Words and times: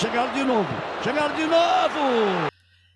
Chegaram 0.00 0.32
de 0.32 0.42
novo. 0.42 0.68
Chegaram 1.04 1.36
de 1.36 1.44
novo. 1.44 2.50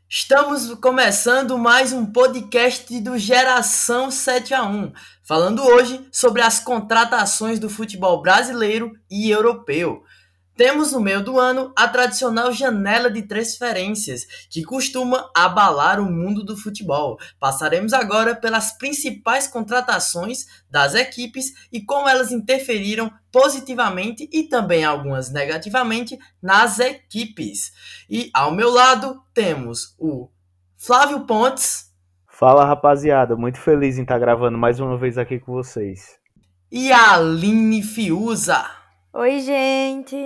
Estamos 0.08 0.72
começando 0.76 1.58
mais 1.58 1.92
um 1.92 2.06
podcast 2.06 2.98
do 2.98 3.18
Geração 3.18 4.10
7 4.10 4.54
a 4.54 4.64
1, 4.64 4.90
falando 5.22 5.62
hoje 5.62 6.08
sobre 6.10 6.40
as 6.40 6.60
contratações 6.60 7.58
do 7.58 7.68
futebol 7.68 8.22
brasileiro 8.22 8.90
e 9.10 9.30
europeu. 9.30 10.02
Temos 10.56 10.92
no 10.92 11.00
meio 11.00 11.22
do 11.22 11.38
ano 11.38 11.72
a 11.74 11.88
tradicional 11.88 12.52
janela 12.52 13.10
de 13.10 13.22
transferências, 13.22 14.24
que 14.48 14.62
costuma 14.62 15.28
abalar 15.34 15.98
o 15.98 16.04
mundo 16.04 16.44
do 16.44 16.56
futebol. 16.56 17.18
Passaremos 17.40 17.92
agora 17.92 18.36
pelas 18.36 18.78
principais 18.78 19.48
contratações 19.48 20.46
das 20.70 20.94
equipes 20.94 21.52
e 21.72 21.82
como 21.82 22.08
elas 22.08 22.30
interferiram 22.30 23.10
positivamente 23.32 24.28
e 24.32 24.44
também 24.44 24.84
algumas 24.84 25.32
negativamente 25.32 26.16
nas 26.40 26.78
equipes. 26.78 27.72
E 28.08 28.30
ao 28.32 28.52
meu 28.52 28.70
lado 28.70 29.20
temos 29.34 29.96
o 29.98 30.28
Flávio 30.76 31.26
Pontes. 31.26 31.92
Fala 32.28 32.64
rapaziada, 32.64 33.34
muito 33.34 33.58
feliz 33.58 33.98
em 33.98 34.02
estar 34.02 34.18
gravando 34.20 34.56
mais 34.56 34.78
uma 34.78 34.96
vez 34.96 35.18
aqui 35.18 35.40
com 35.40 35.52
vocês. 35.52 36.16
E 36.70 36.92
a 36.92 37.14
Aline 37.14 37.82
Fiuza. 37.82 38.83
Oi, 39.16 39.38
gente! 39.38 40.16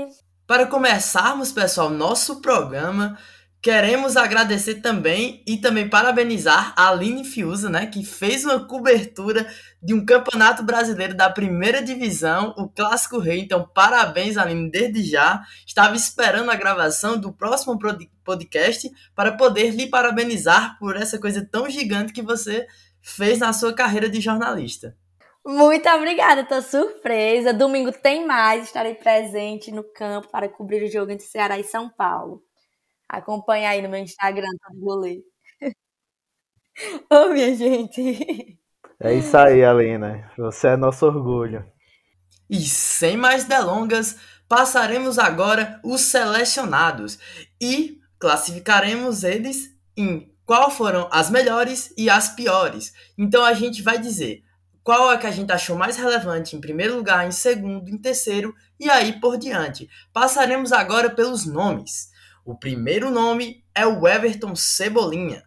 Para 0.46 0.66
começarmos, 0.66 1.52
pessoal, 1.52 1.90
nosso 1.90 2.40
programa, 2.40 3.18
queremos 3.60 4.16
agradecer 4.16 4.76
também 4.76 5.44
e 5.46 5.58
também 5.58 5.90
parabenizar 5.90 6.72
a 6.74 6.88
Aline 6.88 7.22
Fiuza, 7.22 7.68
né, 7.68 7.84
que 7.84 8.02
fez 8.02 8.46
uma 8.46 8.66
cobertura 8.66 9.46
de 9.82 9.92
um 9.92 10.06
campeonato 10.06 10.62
brasileiro 10.62 11.14
da 11.14 11.28
primeira 11.28 11.82
divisão, 11.82 12.54
o 12.56 12.66
Clássico 12.66 13.18
Rei. 13.18 13.40
Então, 13.40 13.70
parabéns, 13.74 14.38
Aline, 14.38 14.70
desde 14.70 15.02
já. 15.02 15.44
Estava 15.66 15.94
esperando 15.94 16.50
a 16.50 16.56
gravação 16.56 17.20
do 17.20 17.30
próximo 17.30 17.78
podcast 18.24 18.90
para 19.14 19.32
poder 19.32 19.68
lhe 19.72 19.88
parabenizar 19.88 20.78
por 20.78 20.96
essa 20.96 21.18
coisa 21.18 21.44
tão 21.44 21.68
gigante 21.68 22.14
que 22.14 22.22
você 22.22 22.66
fez 23.02 23.40
na 23.40 23.52
sua 23.52 23.74
carreira 23.74 24.08
de 24.08 24.18
jornalista. 24.18 24.96
Muito 25.48 25.88
obrigada, 25.88 26.44
tô 26.44 26.60
surpresa. 26.60 27.54
Domingo 27.54 27.90
tem 27.90 28.26
mais, 28.26 28.64
estarei 28.64 28.94
presente 28.94 29.72
no 29.72 29.82
campo 29.82 30.28
para 30.28 30.46
cobrir 30.46 30.82
o 30.82 30.92
jogo 30.92 31.10
entre 31.10 31.24
Ceará 31.24 31.58
e 31.58 31.64
São 31.64 31.88
Paulo. 31.88 32.42
Acompanha 33.08 33.70
aí 33.70 33.80
no 33.80 33.88
meu 33.88 33.98
Instagram, 33.98 34.46
tá 34.60 34.68
no 34.74 34.84
rolê. 34.84 35.22
Ô, 37.10 37.14
oh, 37.14 37.28
minha 37.30 37.54
gente. 37.56 38.58
É 39.00 39.14
isso 39.14 39.34
aí, 39.38 39.64
Alina. 39.64 40.30
Você 40.36 40.68
é 40.68 40.76
nosso 40.76 41.06
orgulho. 41.06 41.64
E 42.50 42.60
sem 42.60 43.16
mais 43.16 43.44
delongas, 43.44 44.18
passaremos 44.46 45.18
agora 45.18 45.80
os 45.82 46.02
selecionados 46.02 47.18
e 47.58 47.98
classificaremos 48.18 49.24
eles 49.24 49.74
em 49.96 50.30
qual 50.44 50.70
foram 50.70 51.08
as 51.10 51.30
melhores 51.30 51.90
e 51.96 52.10
as 52.10 52.34
piores. 52.34 52.92
Então 53.16 53.42
a 53.42 53.54
gente 53.54 53.80
vai 53.80 53.98
dizer 53.98 54.46
qual 54.88 55.12
é 55.12 55.18
que 55.18 55.26
a 55.26 55.30
gente 55.30 55.52
achou 55.52 55.76
mais 55.76 55.98
relevante 55.98 56.56
em 56.56 56.60
primeiro 56.62 56.96
lugar, 56.96 57.28
em 57.28 57.30
segundo, 57.30 57.90
em 57.90 57.98
terceiro 57.98 58.54
e 58.80 58.88
aí 58.88 59.20
por 59.20 59.36
diante. 59.36 59.86
Passaremos 60.14 60.72
agora 60.72 61.10
pelos 61.10 61.44
nomes. 61.44 62.08
O 62.42 62.56
primeiro 62.56 63.10
nome 63.10 63.62
é 63.74 63.86
o 63.86 64.08
Everton 64.08 64.56
Cebolinha, 64.56 65.44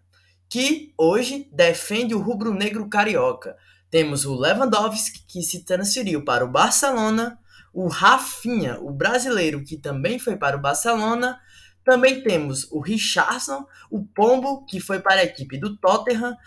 que 0.48 0.94
hoje 0.96 1.50
defende 1.52 2.14
o 2.14 2.22
rubro-negro 2.22 2.88
carioca. 2.88 3.58
Temos 3.90 4.26
o 4.26 4.36
Lewandowski, 4.36 5.24
que 5.28 5.42
se 5.42 5.66
transferiu 5.66 6.24
para 6.24 6.46
o 6.46 6.52
Barcelona, 6.52 7.40
o 7.74 7.88
Rafinha, 7.88 8.80
o 8.80 8.92
brasileiro, 8.92 9.64
que 9.64 9.76
também 9.76 10.20
foi 10.20 10.38
para 10.38 10.56
o 10.56 10.62
Barcelona. 10.62 11.40
Também 11.84 12.22
temos 12.22 12.72
o 12.72 12.80
Richardson, 12.80 13.66
o 13.90 14.06
Pombo, 14.06 14.64
que 14.68 14.80
foi 14.80 15.00
para 15.00 15.22
a 15.22 15.24
equipe 15.24 15.58
do 15.58 15.76
Tottenham, 15.78 16.38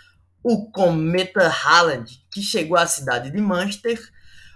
o 0.45 0.71
Cometa 0.71 1.49
Haaland, 1.49 2.23
que 2.31 2.43
chegou 2.43 2.77
à 2.77 2.87
cidade 2.87 3.31
de 3.31 3.41
Manchester, 3.41 3.99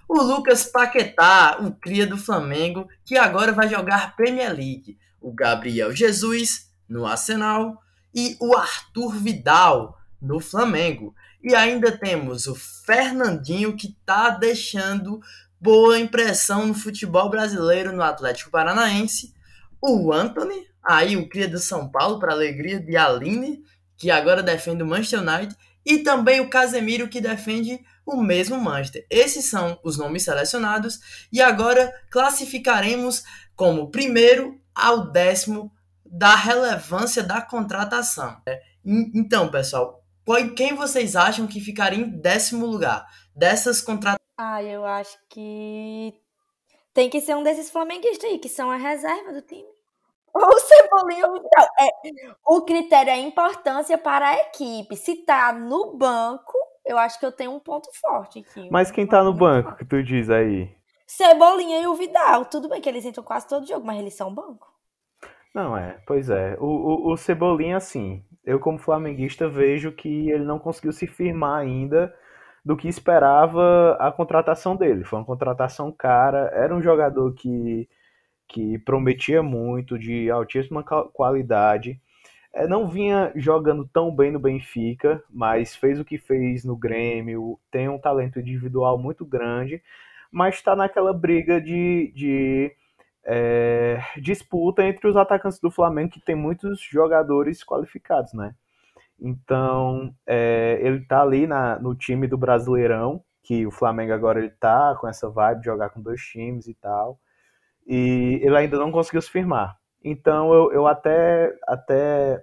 o 0.06 0.22
Lucas 0.22 0.66
Paquetá, 0.66 1.59
o 1.60 1.72
cria 1.72 2.06
do 2.06 2.19
Flamengo, 2.19 2.87
que 3.06 3.16
agora 3.16 3.53
vai 3.53 3.69
jogar 3.69 4.15
Premier 4.15 4.50
League, 4.50 4.98
o 5.19 5.32
Gabriel 5.32 5.91
Jesus 5.91 6.71
no 6.87 7.06
Arsenal 7.06 7.82
e 8.15 8.37
o 8.38 8.54
Arthur 8.54 9.15
Vidal 9.15 9.98
no 10.21 10.41
Flamengo. 10.41 11.15
E 11.43 11.54
ainda 11.54 11.91
temos 11.91 12.47
o 12.47 12.54
Fernandinho 12.54 13.75
que 13.75 13.88
está 13.88 14.31
deixando 14.31 15.21
boa 15.59 15.98
impressão 15.98 16.66
no 16.66 16.75
futebol 16.75 17.31
brasileiro 17.31 17.93
no 17.93 18.03
Atlético 18.03 18.50
Paranaense, 18.50 19.34
o 19.81 20.12
Anthony, 20.12 20.66
aí 20.82 21.16
o 21.16 21.28
cria 21.28 21.48
do 21.48 21.59
São 21.59 21.88
Paulo 21.88 22.19
para 22.19 22.32
alegria 22.32 22.78
de 22.78 22.97
Aline, 22.97 23.62
que 23.97 24.10
agora 24.10 24.43
defende 24.43 24.82
o 24.82 24.87
Manchester 24.87 25.21
United 25.21 25.56
e 25.88 26.00
também 26.00 26.38
o 26.38 26.50
Casemiro 26.50 27.09
que 27.09 27.19
defende 27.19 27.81
o 28.04 28.21
mesmo 28.21 28.60
Manchester. 28.60 29.06
Esses 29.09 29.47
são 29.47 29.81
os 29.82 29.97
nomes 29.97 30.22
selecionados 30.22 31.00
e 31.32 31.41
agora 31.41 31.91
classificaremos 32.10 33.25
como 33.56 33.91
primeiro 33.91 34.60
ao 34.75 35.10
décimo 35.10 35.72
da 36.04 36.37
relevância 36.37 37.22
da 37.22 37.41
contratação. 37.41 38.37
Então, 38.84 39.50
pessoal, 39.50 40.04
quem 40.54 40.75
vocês 40.75 41.16
acham 41.16 41.47
que 41.47 41.59
ficaria 41.59 41.98
em 41.98 42.21
décimo 42.21 42.66
lugar 42.66 43.06
dessas 43.34 43.81
contratações? 43.81 44.19
Ah, 44.37 44.62
eu 44.62 44.84
acho 44.84 45.19
que 45.31 46.12
tem 46.93 47.09
que 47.09 47.21
ser 47.22 47.34
um 47.34 47.43
desses 47.43 47.71
flamenguistas 47.71 48.31
aí, 48.31 48.38
que 48.38 48.48
são 48.48 48.71
a 48.71 48.77
reserva 48.77 49.32
do 49.32 49.41
time. 49.41 49.78
Ou 50.38 50.59
Cebolinha 50.59 51.26
ou 51.26 51.32
Vidal. 51.34 51.66
É, 51.81 51.88
o 52.47 52.62
critério 52.62 53.10
é 53.10 53.19
importância 53.19 53.99
para 53.99 54.28
a 54.28 54.37
equipe. 54.37 54.97
Se 54.97 55.25
tá 55.25 55.53
no 55.53 55.97
banco, 55.97 56.53
eu 56.84 56.97
acho 56.99 57.19
que 57.19 57.26
eu 57.26 57.32
tenho 57.32 57.53
um 57.53 57.60
ponto 57.60 57.88
forte 58.00 58.41
aqui. 58.41 58.69
Mas 58.71 58.91
quem 58.91 59.06
tá 59.06 59.22
no 59.22 59.32
banco 59.32 59.77
que 59.77 59.84
tu 59.84 60.03
diz 60.03 60.31
aí? 60.31 60.71
Cebolinha 61.06 61.81
e 61.81 61.87
o 61.87 61.94
Vidal. 61.94 62.44
Tudo 62.44 62.69
bem 62.69 62.81
que 62.81 62.88
eles 62.88 63.04
entram 63.04 63.25
quase 63.25 63.48
todo 63.48 63.66
jogo, 63.66 63.87
mas 63.87 63.98
eles 63.98 64.15
são 64.15 64.34
banco. 64.34 64.72
Não, 65.54 65.77
é, 65.77 65.98
pois 66.06 66.31
é. 66.31 66.56
O, 66.60 66.66
o, 66.66 67.12
o 67.12 67.16
Cebolinha, 67.16 67.77
assim, 67.77 68.22
eu 68.44 68.60
como 68.60 68.78
flamenguista 68.78 69.48
vejo 69.48 69.93
que 69.93 70.31
ele 70.31 70.44
não 70.44 70.59
conseguiu 70.59 70.93
se 70.93 71.06
firmar 71.06 71.60
ainda 71.60 72.15
do 72.65 72.77
que 72.77 72.88
esperava 72.88 73.97
a 73.98 74.12
contratação 74.12 74.77
dele. 74.77 75.04
Foi 75.04 75.19
uma 75.19 75.25
contratação 75.25 75.91
cara, 75.91 76.50
era 76.53 76.75
um 76.75 76.82
jogador 76.82 77.32
que 77.34 77.88
que 78.48 78.78
prometia 78.78 79.42
muito, 79.42 79.98
de 79.98 80.31
altíssima 80.31 80.82
qualidade. 80.82 82.00
É, 82.53 82.66
não 82.66 82.88
vinha 82.88 83.31
jogando 83.36 83.86
tão 83.92 84.14
bem 84.14 84.32
no 84.32 84.41
Benfica, 84.41 85.22
mas 85.31 85.76
fez 85.76 86.00
o 86.00 86.04
que 86.04 86.19
fez 86.19 86.64
no 86.64 86.75
Grêmio, 86.75 87.60
tem 87.70 87.88
um 87.88 87.98
talento 87.98 88.41
individual 88.41 88.98
muito 88.98 89.25
grande, 89.25 89.82
mas 90.32 90.56
está 90.56 90.75
naquela 90.75 91.12
briga 91.12 91.60
de, 91.60 92.10
de 92.16 92.72
é, 93.25 94.00
disputa 94.16 94.82
entre 94.82 95.06
os 95.09 95.16
atacantes 95.16 95.60
do 95.60 95.70
Flamengo, 95.70 96.10
que 96.10 96.20
tem 96.20 96.34
muitos 96.34 96.80
jogadores 96.80 97.62
qualificados, 97.62 98.32
né? 98.32 98.54
Então, 99.20 100.15
é, 100.26 100.78
ele 100.82 100.98
está 100.98 101.22
ali 101.22 101.47
na, 101.47 101.78
no 101.78 101.94
time 101.94 102.26
do 102.26 102.38
Brasileirão, 102.38 103.22
que 103.42 103.66
o 103.66 103.70
Flamengo 103.70 104.12
agora 104.12 104.38
ele 104.38 104.50
tá 104.50 104.97
com 105.00 105.09
essa 105.09 105.28
vibe 105.28 105.60
de 105.60 105.66
jogar 105.66 105.91
com 105.91 106.00
dois 106.00 106.20
times 106.22 106.66
e 106.66 106.75
tal 106.75 107.19
e 107.88 108.38
ele 108.43 108.56
ainda 108.56 108.78
não 108.78 108.93
conseguiu 108.93 109.22
se 109.22 109.31
firmar. 109.31 109.78
Então 110.04 110.53
eu, 110.53 110.72
eu 110.72 110.87
até, 110.87 111.53
até 111.66 112.43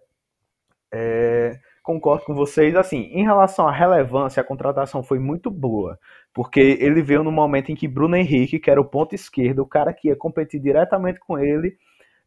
é, 0.92 1.60
concordo 1.84 2.26
com 2.26 2.34
vocês. 2.34 2.76
Assim, 2.76 3.04
em 3.14 3.24
relação 3.24 3.68
à 3.68 3.72
relevância, 3.72 4.42
a 4.42 4.46
contratação 4.46 5.04
foi 5.04 5.20
muito 5.20 5.52
boa, 5.52 6.00
porque 6.34 6.60
ele 6.82 7.02
veio 7.04 7.24
no 7.24 7.32
momento 7.32 7.72
em 7.72 7.76
que 7.76 7.88
Bruno 7.88 8.16
Henrique, 8.16 8.60
que 8.60 8.72
era 8.72 8.82
o 8.82 8.86
ponto 8.86 9.14
esquerdo, 9.14 9.60
o 9.60 9.68
cara 9.68 9.94
que 9.94 10.08
ia 10.10 10.16
competir 10.16 10.60
diretamente 10.60 11.20
com 11.20 11.38
ele, 11.38 11.78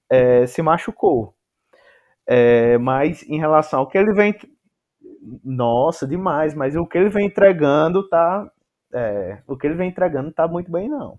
é, 0.09 0.47
se 0.47 0.63
machucou. 0.63 1.35
É, 2.27 2.79
mas 2.79 3.23
em 3.25 3.39
relação 3.39 3.81
ao 3.81 3.89
que 3.89 3.99
ele 3.99 4.13
vem. 4.15 4.35
Nossa, 5.45 6.07
demais, 6.07 6.55
mas 6.55 6.77
o 6.77 6.87
que 6.87 6.97
ele 6.99 7.11
vem 7.11 7.27
entregando 7.27 8.09
tá. 8.09 8.49
É, 8.93 9.43
o 9.47 9.57
que 9.57 9.67
ele 9.67 9.75
vem 9.75 9.89
entregando 9.91 10.33
tá 10.33 10.47
muito 10.49 10.71
bem, 10.71 10.89
não 10.89 11.19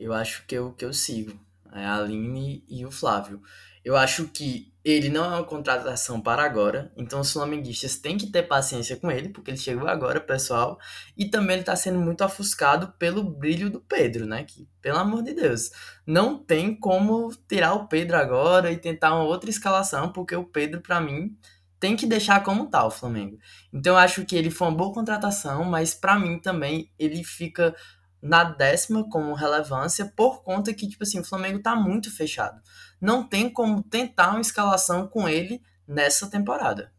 eu 0.00 0.14
acho 0.14 0.46
que 0.46 0.54
eu, 0.54 0.72
que 0.72 0.84
eu 0.84 0.92
sigo. 0.92 1.38
É 1.72 1.84
a 1.84 1.98
Aline 1.98 2.64
e 2.68 2.84
o 2.84 2.90
Flávio. 2.90 3.40
Eu 3.84 3.96
acho 3.96 4.26
que 4.28 4.72
ele 4.82 5.10
não 5.10 5.24
é 5.24 5.28
uma 5.28 5.44
contratação 5.44 6.20
para 6.20 6.42
agora, 6.42 6.90
então 6.96 7.20
os 7.20 7.32
flamenguistas 7.32 7.96
têm 7.96 8.16
que 8.16 8.26
ter 8.26 8.44
paciência 8.44 8.96
com 8.96 9.10
ele, 9.10 9.28
porque 9.28 9.50
ele 9.50 9.58
chegou 9.58 9.86
agora, 9.86 10.18
pessoal, 10.18 10.78
e 11.16 11.26
também 11.28 11.54
ele 11.54 11.62
está 11.62 11.76
sendo 11.76 11.98
muito 11.98 12.24
ofuscado 12.24 12.94
pelo 12.98 13.22
brilho 13.22 13.70
do 13.70 13.80
Pedro, 13.80 14.26
né? 14.26 14.44
Que, 14.44 14.66
pelo 14.80 14.98
amor 14.98 15.22
de 15.22 15.34
Deus, 15.34 15.70
não 16.06 16.38
tem 16.38 16.74
como 16.74 17.30
tirar 17.46 17.74
o 17.74 17.88
Pedro 17.88 18.16
agora 18.16 18.72
e 18.72 18.78
tentar 18.78 19.14
uma 19.14 19.24
outra 19.24 19.50
escalação, 19.50 20.12
porque 20.12 20.34
o 20.34 20.44
Pedro, 20.44 20.80
para 20.80 21.00
mim, 21.00 21.36
tem 21.78 21.94
que 21.96 22.06
deixar 22.06 22.42
como 22.42 22.66
tal 22.66 22.88
o 22.88 22.90
Flamengo. 22.90 23.38
Então 23.72 23.94
eu 23.94 23.98
acho 23.98 24.24
que 24.24 24.36
ele 24.36 24.50
foi 24.50 24.68
uma 24.68 24.76
boa 24.76 24.92
contratação, 24.92 25.64
mas 25.64 25.94
para 25.94 26.18
mim 26.18 26.38
também 26.38 26.90
ele 26.98 27.24
fica 27.24 27.74
na 28.22 28.44
décima 28.44 29.08
como 29.08 29.34
relevância 29.34 30.12
por 30.16 30.42
conta 30.42 30.74
que, 30.74 30.88
tipo 30.88 31.02
assim, 31.02 31.20
o 31.20 31.24
Flamengo 31.24 31.62
tá 31.62 31.74
muito 31.74 32.14
fechado. 32.14 32.60
Não 33.00 33.26
tem 33.26 33.50
como 33.50 33.82
tentar 33.82 34.30
uma 34.30 34.40
escalação 34.40 35.06
com 35.06 35.28
ele 35.28 35.62
nessa 35.86 36.30
temporada. 36.30 36.92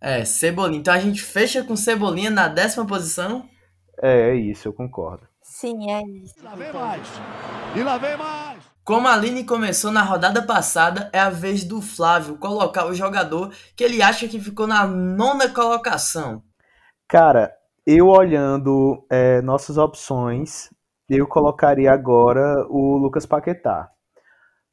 É, 0.00 0.24
Cebolinha. 0.24 0.80
Então 0.80 0.94
a 0.94 0.98
gente 0.98 1.22
fecha 1.22 1.62
com 1.62 1.76
Cebolinha 1.76 2.30
na 2.30 2.48
décima 2.48 2.86
posição. 2.86 3.48
É, 4.02 4.30
é 4.30 4.34
isso, 4.34 4.68
eu 4.68 4.72
concordo. 4.72 5.26
Sim, 5.42 5.90
é 5.90 6.02
isso. 6.06 6.34
E 6.38 6.42
lá 6.42 6.54
vem 6.54 6.72
mais. 6.72 7.08
E 7.76 7.82
lá 7.82 7.98
vem 7.98 8.16
mais. 8.16 8.62
Como 8.84 9.06
a 9.06 9.12
Aline 9.12 9.44
começou 9.44 9.90
na 9.90 10.02
rodada 10.02 10.42
passada, 10.42 11.10
é 11.12 11.18
a 11.18 11.30
vez 11.30 11.64
do 11.64 11.82
Flávio 11.82 12.38
colocar 12.38 12.86
o 12.86 12.94
jogador 12.94 13.52
que 13.76 13.84
ele 13.84 14.00
acha 14.00 14.26
que 14.26 14.40
ficou 14.40 14.66
na 14.66 14.86
nona 14.86 15.48
colocação. 15.48 16.42
Cara, 17.06 17.52
eu 17.86 18.08
olhando 18.08 19.04
é, 19.10 19.40
nossas 19.42 19.78
opções, 19.78 20.70
eu 21.08 21.26
colocaria 21.26 21.92
agora 21.92 22.66
o 22.68 22.96
Lucas 22.96 23.26
Paquetá. 23.26 23.90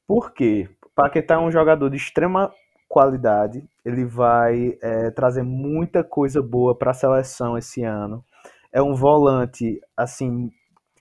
Por 0.07 0.33
quê? 0.33 0.69
Paquetá 0.95 1.35
é 1.35 1.39
um 1.39 1.51
jogador 1.51 1.89
de 1.89 1.97
extrema 1.97 2.51
qualidade, 2.87 3.63
ele 3.83 4.05
vai 4.05 4.77
é, 4.81 5.11
trazer 5.11 5.43
muita 5.43 6.03
coisa 6.03 6.41
boa 6.41 6.77
para 6.77 6.91
a 6.91 6.93
seleção 6.93 7.57
esse 7.57 7.83
ano. 7.83 8.23
É 8.71 8.81
um 8.81 8.93
volante, 8.93 9.79
assim, 9.95 10.49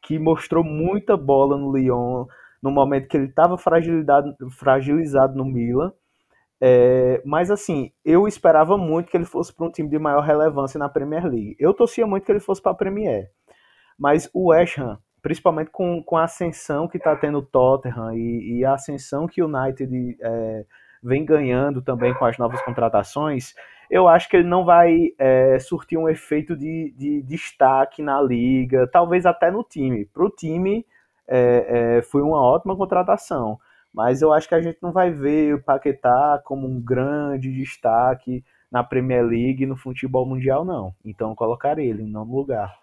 que 0.02 0.18
mostrou 0.18 0.64
muita 0.64 1.16
bola 1.16 1.56
no 1.56 1.76
Lyon, 1.76 2.26
no 2.62 2.70
momento 2.70 3.08
que 3.08 3.16
ele 3.16 3.26
estava 3.26 3.56
fragilizado 3.58 5.34
no 5.34 5.44
Milan. 5.44 5.92
É, 6.60 7.22
mas 7.24 7.50
assim, 7.50 7.92
eu 8.04 8.26
esperava 8.26 8.78
muito 8.78 9.10
que 9.10 9.16
ele 9.16 9.26
fosse 9.26 9.52
para 9.52 9.66
um 9.66 9.70
time 9.70 9.88
de 9.88 9.98
maior 9.98 10.22
relevância 10.22 10.78
na 10.78 10.88
Premier 10.88 11.24
League. 11.24 11.56
Eu 11.58 11.74
torcia 11.74 12.06
muito 12.06 12.24
que 12.24 12.32
ele 12.32 12.40
fosse 12.40 12.62
para 12.62 12.72
a 12.72 12.76
Premier. 12.76 13.30
Mas 13.98 14.28
o 14.32 14.48
West 14.48 14.78
Ham, 14.78 14.98
principalmente 15.22 15.70
com, 15.70 16.02
com 16.02 16.16
a 16.16 16.24
ascensão 16.24 16.88
que 16.88 16.98
está 16.98 17.14
tendo 17.16 17.38
o 17.38 17.42
Tottenham 17.42 18.14
e, 18.14 18.58
e, 18.58 18.64
a 18.64 18.74
ascensão 18.74 19.26
que 19.26 19.42
o 19.42 19.46
United 19.46 20.16
é, 20.20 20.64
vem 21.02 21.24
ganhando 21.24 21.82
também 21.82 22.14
com 22.14 22.24
as 22.24 22.38
novas 22.38 22.60
contratações, 22.62 23.54
eu 23.90 24.08
acho 24.08 24.28
que 24.28 24.36
ele 24.36 24.48
não 24.48 24.64
vai 24.64 25.12
é, 25.18 25.58
surtir 25.58 25.98
um 25.98 26.08
efeito 26.08 26.56
de, 26.56 26.92
de, 26.96 27.22
destaque 27.22 28.02
na 28.02 28.20
liga, 28.20 28.86
talvez 28.86 29.24
até 29.24 29.50
no 29.50 29.62
time. 29.62 30.04
Para 30.06 30.24
o 30.24 30.30
time, 30.30 30.84
é, 31.28 31.98
é, 31.98 32.02
foi 32.02 32.22
uma 32.22 32.40
ótima 32.40 32.76
contratação 32.76 33.58
mas 33.96 34.20
eu 34.20 34.30
acho 34.30 34.46
que 34.46 34.54
a 34.54 34.60
gente 34.60 34.76
não 34.82 34.92
vai 34.92 35.10
ver 35.10 35.54
o 35.54 35.62
Paquetá 35.62 36.38
como 36.44 36.68
um 36.68 36.78
grande 36.78 37.50
destaque 37.50 38.44
na 38.70 38.84
Premier 38.84 39.24
League 39.24 39.62
e 39.62 39.66
no 39.66 39.74
futebol 39.74 40.26
mundial, 40.26 40.66
não. 40.66 40.94
Então 41.02 41.30
eu 41.30 41.34
colocarei 41.34 41.88
ele 41.88 42.02
em 42.02 42.10
nono 42.10 42.36
lugar. 42.36 42.78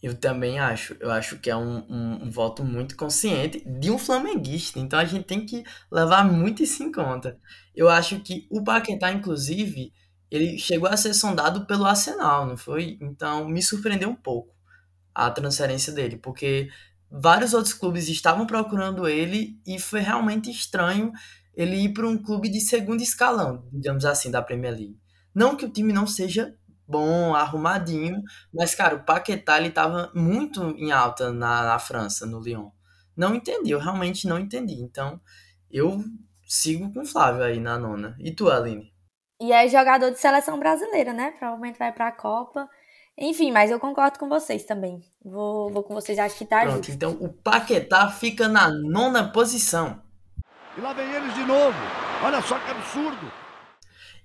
Eu 0.00 0.16
também 0.16 0.60
acho. 0.60 0.96
Eu 1.00 1.10
acho 1.10 1.40
que 1.40 1.50
é 1.50 1.56
um, 1.56 1.78
um, 1.90 2.26
um, 2.26 2.30
voto 2.30 2.62
muito 2.62 2.96
consciente 2.96 3.60
de 3.66 3.90
um 3.90 3.98
flamenguista. 3.98 4.78
Então 4.78 5.00
a 5.00 5.04
gente 5.04 5.24
tem 5.24 5.44
que 5.44 5.64
levar 5.90 6.22
muito 6.30 6.62
isso 6.62 6.80
em 6.84 6.92
conta. 6.92 7.36
Eu 7.74 7.88
acho 7.88 8.20
que 8.20 8.46
o 8.48 8.62
Paquetá, 8.62 9.10
inclusive, 9.10 9.92
ele 10.30 10.58
chegou 10.58 10.88
a 10.88 10.96
ser 10.96 11.12
sondado 11.12 11.66
pelo 11.66 11.84
Arsenal, 11.84 12.46
não 12.46 12.56
foi? 12.56 12.96
Então 13.00 13.48
me 13.48 13.60
surpreendeu 13.60 14.10
um 14.10 14.14
pouco 14.14 14.54
a 15.12 15.28
transferência 15.28 15.92
dele, 15.92 16.16
porque 16.16 16.68
vários 17.10 17.54
outros 17.54 17.74
clubes 17.74 18.08
estavam 18.08 18.46
procurando 18.46 19.08
ele 19.08 19.60
e 19.66 19.78
foi 19.78 20.00
realmente 20.00 20.50
estranho 20.50 21.12
ele 21.54 21.76
ir 21.76 21.92
para 21.92 22.06
um 22.06 22.18
clube 22.18 22.48
de 22.48 22.60
segundo 22.60 23.02
escalão, 23.02 23.66
digamos 23.72 24.04
assim, 24.04 24.30
da 24.30 24.42
Premier 24.42 24.74
League. 24.74 24.98
Não 25.34 25.56
que 25.56 25.64
o 25.64 25.70
time 25.70 25.92
não 25.92 26.06
seja 26.06 26.54
bom, 26.86 27.34
arrumadinho, 27.34 28.22
mas, 28.52 28.74
cara, 28.74 28.96
o 28.96 29.04
Paquetá, 29.04 29.58
ele 29.58 29.70
tava 29.70 30.10
muito 30.14 30.62
em 30.76 30.92
alta 30.92 31.32
na, 31.32 31.64
na 31.64 31.78
França, 31.78 32.26
no 32.26 32.40
Lyon. 32.40 32.70
Não 33.16 33.34
entendi, 33.34 33.70
eu 33.70 33.78
realmente 33.78 34.28
não 34.28 34.38
entendi. 34.38 34.74
Então, 34.74 35.20
eu 35.70 36.04
sigo 36.46 36.92
com 36.92 37.00
o 37.00 37.06
Flávio 37.06 37.42
aí 37.42 37.58
na 37.58 37.78
nona. 37.78 38.16
E 38.20 38.30
tu, 38.30 38.50
Aline? 38.50 38.92
E 39.40 39.52
é 39.52 39.68
jogador 39.68 40.10
de 40.10 40.18
seleção 40.18 40.58
brasileira, 40.58 41.12
né? 41.12 41.32
Provavelmente 41.32 41.78
vai 41.78 41.92
para 41.92 42.08
a 42.08 42.12
Copa. 42.12 42.68
Enfim, 43.18 43.50
mas 43.50 43.70
eu 43.70 43.80
concordo 43.80 44.18
com 44.18 44.28
vocês 44.28 44.64
também. 44.64 45.02
Vou, 45.24 45.70
vou 45.70 45.82
com 45.82 45.94
vocês, 45.94 46.18
acho 46.18 46.36
que 46.36 46.44
tá 46.44 46.60
Pronto, 46.60 46.76
justo. 46.76 46.92
então 46.92 47.12
o 47.12 47.32
Paquetá 47.32 48.10
fica 48.10 48.46
na 48.46 48.68
nona 48.68 49.32
posição. 49.32 50.02
E 50.76 50.80
lá 50.80 50.92
vem 50.92 51.10
eles 51.10 51.34
de 51.34 51.44
novo. 51.44 51.78
Olha 52.22 52.42
só 52.42 52.58
que 52.58 52.70
absurdo. 52.70 53.32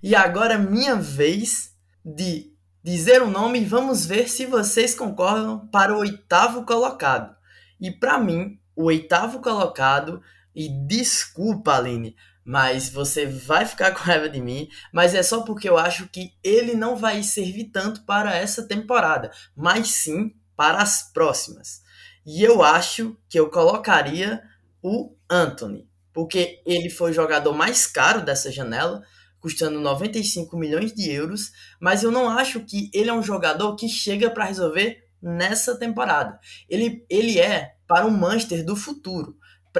E 0.02 0.14
agora 0.14 0.54
é 0.54 0.58
minha 0.58 0.94
vez 0.96 1.74
de 2.04 2.52
dizer 2.82 3.22
o 3.22 3.30
nome 3.30 3.60
e 3.60 3.64
vamos 3.64 4.04
ver 4.04 4.28
se 4.28 4.44
vocês 4.44 4.94
concordam 4.94 5.66
para 5.68 5.94
o 5.94 6.00
oitavo 6.00 6.66
colocado. 6.66 7.34
E 7.80 7.90
para 7.90 8.18
mim, 8.18 8.58
o 8.76 8.84
oitavo 8.84 9.40
colocado, 9.40 10.20
e 10.54 10.68
desculpa, 10.68 11.76
Aline, 11.76 12.14
mas 12.44 12.88
você 12.88 13.26
vai 13.26 13.64
ficar 13.64 13.92
com 13.92 14.00
raiva 14.00 14.28
de 14.28 14.40
mim, 14.40 14.68
mas 14.92 15.14
é 15.14 15.22
só 15.22 15.42
porque 15.42 15.68
eu 15.68 15.78
acho 15.78 16.08
que 16.08 16.32
ele 16.42 16.74
não 16.74 16.96
vai 16.96 17.22
servir 17.22 17.70
tanto 17.72 18.04
para 18.04 18.34
essa 18.34 18.66
temporada, 18.66 19.30
mas 19.56 19.88
sim 19.88 20.34
para 20.56 20.78
as 20.78 21.12
próximas. 21.12 21.82
E 22.26 22.42
eu 22.42 22.62
acho 22.62 23.16
que 23.28 23.38
eu 23.38 23.50
colocaria 23.50 24.42
o 24.82 25.14
Anthony, 25.30 25.88
porque 26.12 26.60
ele 26.66 26.90
foi 26.90 27.10
o 27.10 27.14
jogador 27.14 27.52
mais 27.52 27.86
caro 27.86 28.24
dessa 28.24 28.50
janela, 28.50 29.02
custando 29.40 29.80
95 29.80 30.56
milhões 30.56 30.92
de 30.92 31.10
euros, 31.10 31.50
mas 31.80 32.02
eu 32.02 32.12
não 32.12 32.28
acho 32.28 32.60
que 32.60 32.90
ele 32.94 33.10
é 33.10 33.12
um 33.12 33.22
jogador 33.22 33.74
que 33.74 33.88
chega 33.88 34.30
para 34.30 34.44
resolver 34.44 35.02
nessa 35.20 35.76
temporada. 35.76 36.38
Ele, 36.68 37.04
ele 37.08 37.40
é 37.40 37.74
para 37.86 38.06
o 38.06 38.10
Manchester 38.10 38.64
do 38.64 38.76
futuro 38.76 39.36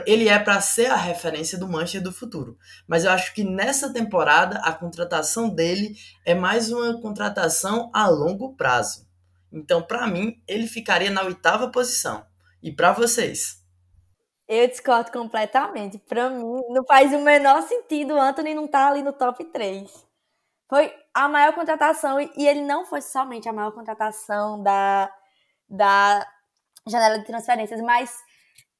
ele 0.06 0.28
é 0.28 0.38
para 0.38 0.60
ser 0.60 0.86
a 0.86 0.96
referência 0.96 1.58
do 1.58 1.68
Manchester 1.68 2.02
do 2.02 2.12
futuro. 2.12 2.56
Mas 2.86 3.04
eu 3.04 3.10
acho 3.10 3.34
que 3.34 3.44
nessa 3.44 3.92
temporada 3.92 4.58
a 4.58 4.72
contratação 4.72 5.48
dele 5.48 5.94
é 6.24 6.34
mais 6.34 6.70
uma 6.72 7.00
contratação 7.00 7.90
a 7.92 8.08
longo 8.08 8.54
prazo. 8.54 9.06
Então, 9.52 9.82
para 9.82 10.06
mim, 10.06 10.42
ele 10.48 10.66
ficaria 10.66 11.10
na 11.10 11.22
oitava 11.22 11.70
posição. 11.70 12.24
E 12.62 12.72
para 12.72 12.92
vocês? 12.92 13.62
Eu 14.48 14.66
discordo 14.66 15.10
completamente. 15.12 15.98
Para 15.98 16.30
mim, 16.30 16.42
não 16.70 16.84
faz 16.86 17.12
o 17.12 17.20
menor 17.20 17.62
sentido 17.62 18.14
o 18.14 18.20
Anthony 18.20 18.54
não 18.54 18.64
estar 18.64 18.86
tá 18.86 18.90
ali 18.90 19.02
no 19.02 19.12
top 19.12 19.44
3. 19.44 19.90
Foi 20.68 20.94
a 21.12 21.28
maior 21.28 21.54
contratação, 21.54 22.18
e 22.18 22.48
ele 22.48 22.62
não 22.62 22.86
foi 22.86 23.02
somente 23.02 23.46
a 23.46 23.52
maior 23.52 23.72
contratação 23.72 24.62
da, 24.62 25.12
da 25.68 26.26
janela 26.86 27.18
de 27.18 27.26
transferências, 27.26 27.80
mas 27.82 28.10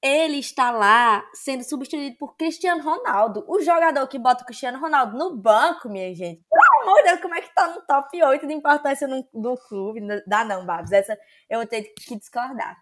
ele 0.03 0.39
está 0.39 0.73
lá 0.73 1.25
sendo 1.33 1.63
substituído 1.63 2.17
por 2.17 2.37
Cristiano 2.37 2.83
Ronaldo. 2.83 3.45
O 3.47 3.61
jogador 3.61 4.07
que 4.09 4.19
bota 4.19 4.43
o 4.43 4.47
Cristiano 4.47 4.81
Ronaldo 4.81 5.17
no 5.17 5.37
banco, 5.37 5.89
minha 5.89 6.13
gente. 6.13 6.43
Pelo 6.51 6.83
amor 6.83 7.03
de 7.03 7.09
Deus, 7.09 7.21
como 7.21 7.35
é 7.37 7.41
que 7.41 7.55
tá 7.55 7.69
no 7.69 7.83
top 7.83 8.23
8 8.23 8.47
de 8.47 8.53
importância 8.53 9.07
no, 9.07 9.25
do 9.33 9.57
clube? 9.69 10.01
Dá 10.27 10.45
não, 10.45 10.67
Babs. 10.67 10.91
Essa 10.91 11.17
eu 11.49 11.61
vou 11.61 11.67
ter 11.67 11.83
que 11.83 12.17
discordar. 12.17 12.77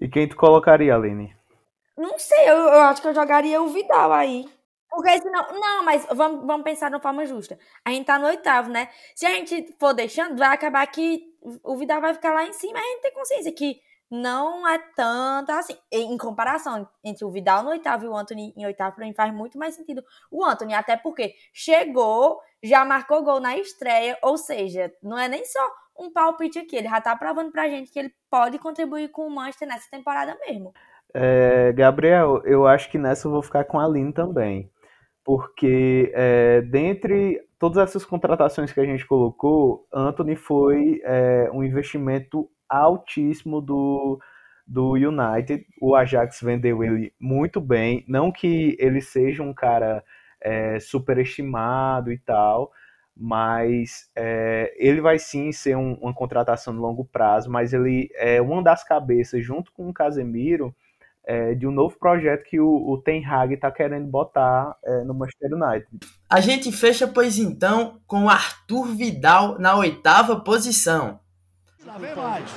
E 0.00 0.08
quem 0.08 0.26
tu 0.26 0.36
colocaria, 0.36 0.94
Aline? 0.94 1.36
Não 1.96 2.18
sei, 2.18 2.48
eu, 2.48 2.56
eu 2.56 2.80
acho 2.80 3.02
que 3.02 3.08
eu 3.08 3.14
jogaria 3.14 3.60
o 3.60 3.68
Vidal 3.68 4.12
aí. 4.12 4.46
Porque 4.88 5.20
senão. 5.20 5.46
Não, 5.52 5.84
mas 5.84 6.06
vamos, 6.10 6.46
vamos 6.46 6.64
pensar 6.64 6.88
de 6.88 6.94
uma 6.94 7.02
forma 7.02 7.26
justa. 7.26 7.58
A 7.84 7.90
gente 7.90 8.06
tá 8.06 8.18
no 8.18 8.26
oitavo, 8.26 8.70
né? 8.70 8.88
Se 9.14 9.26
a 9.26 9.30
gente 9.30 9.74
for 9.78 9.92
deixando, 9.92 10.38
vai 10.38 10.48
acabar 10.48 10.86
que 10.86 11.22
o 11.62 11.76
Vidal 11.76 12.00
vai 12.00 12.14
ficar 12.14 12.32
lá 12.32 12.44
em 12.46 12.52
cima. 12.52 12.78
A 12.78 12.82
gente 12.82 13.02
tem 13.02 13.12
consciência 13.12 13.52
que 13.52 13.80
não 14.10 14.66
é 14.66 14.78
tanto 14.94 15.50
assim. 15.50 15.76
Em 15.92 16.16
comparação 16.16 16.88
entre 17.04 17.24
o 17.24 17.30
Vidal 17.30 17.62
no 17.62 17.70
oitavo 17.70 18.04
e 18.04 18.08
o 18.08 18.16
Anthony 18.16 18.52
em 18.56 18.66
oitavo, 18.66 18.96
para 18.96 19.04
mim 19.04 19.14
faz 19.14 19.32
muito 19.32 19.58
mais 19.58 19.74
sentido 19.74 20.02
o 20.30 20.44
Anthony, 20.44 20.74
até 20.74 20.96
porque 20.96 21.34
chegou, 21.52 22.40
já 22.62 22.84
marcou 22.84 23.22
gol 23.22 23.40
na 23.40 23.56
estreia, 23.56 24.18
ou 24.22 24.36
seja, 24.36 24.92
não 25.02 25.18
é 25.18 25.28
nem 25.28 25.44
só 25.44 25.60
um 25.98 26.12
palpite 26.12 26.58
aqui, 26.58 26.76
ele 26.76 26.88
já 26.88 27.00
tá 27.00 27.16
provando 27.16 27.50
pra 27.50 27.68
gente 27.68 27.90
que 27.90 27.98
ele 27.98 28.12
pode 28.30 28.58
contribuir 28.58 29.08
com 29.08 29.26
o 29.26 29.30
Manchester 29.30 29.68
nessa 29.68 29.90
temporada 29.90 30.36
mesmo. 30.46 30.72
É, 31.14 31.72
Gabriel, 31.72 32.42
eu 32.44 32.66
acho 32.66 32.90
que 32.90 32.98
nessa 32.98 33.26
eu 33.26 33.32
vou 33.32 33.42
ficar 33.42 33.64
com 33.64 33.78
a 33.78 33.84
Aline 33.84 34.12
também. 34.12 34.70
Porque 35.24 36.12
é, 36.14 36.60
dentre 36.60 37.40
todas 37.58 37.78
essas 37.78 38.04
contratações 38.04 38.72
que 38.72 38.78
a 38.78 38.84
gente 38.84 39.06
colocou, 39.06 39.86
Anthony 39.92 40.36
foi 40.36 41.00
é, 41.04 41.50
um 41.52 41.64
investimento 41.64 42.48
altíssimo 42.68 43.60
do, 43.60 44.20
do 44.66 44.92
United. 44.92 45.66
O 45.80 45.94
Ajax 45.94 46.40
vendeu 46.40 46.82
ele 46.82 47.12
muito 47.20 47.60
bem. 47.60 48.04
Não 48.08 48.32
que 48.32 48.76
ele 48.78 49.00
seja 49.00 49.42
um 49.42 49.54
cara 49.54 50.02
é, 50.40 50.78
superestimado 50.80 52.12
e 52.12 52.18
tal, 52.18 52.72
mas 53.16 54.10
é, 54.14 54.74
ele 54.76 55.00
vai 55.00 55.18
sim 55.18 55.52
ser 55.52 55.76
um, 55.76 55.94
uma 55.94 56.12
contratação 56.12 56.74
de 56.74 56.80
longo 56.80 57.04
prazo. 57.04 57.50
Mas 57.50 57.72
ele 57.72 58.10
é 58.14 58.40
uma 58.42 58.62
das 58.62 58.84
cabeças, 58.84 59.44
junto 59.44 59.72
com 59.72 59.88
o 59.88 59.94
Casemiro, 59.94 60.74
é, 61.26 61.54
de 61.54 61.66
um 61.66 61.72
novo 61.72 61.98
projeto 61.98 62.44
que 62.44 62.60
o, 62.60 62.68
o 62.68 62.98
Ten 62.98 63.24
Hag 63.24 63.54
está 63.54 63.70
querendo 63.70 64.06
botar 64.06 64.76
é, 64.84 65.02
no 65.02 65.12
Manchester 65.12 65.52
United. 65.52 65.88
A 66.30 66.40
gente 66.40 66.70
fecha, 66.70 67.06
pois 67.08 67.36
então, 67.36 68.00
com 68.06 68.28
Arthur 68.28 68.94
Vidal 68.94 69.58
na 69.58 69.76
oitava 69.76 70.40
posição. 70.40 71.18
Lá 71.86 71.98
vem 71.98 72.16
mais. 72.16 72.50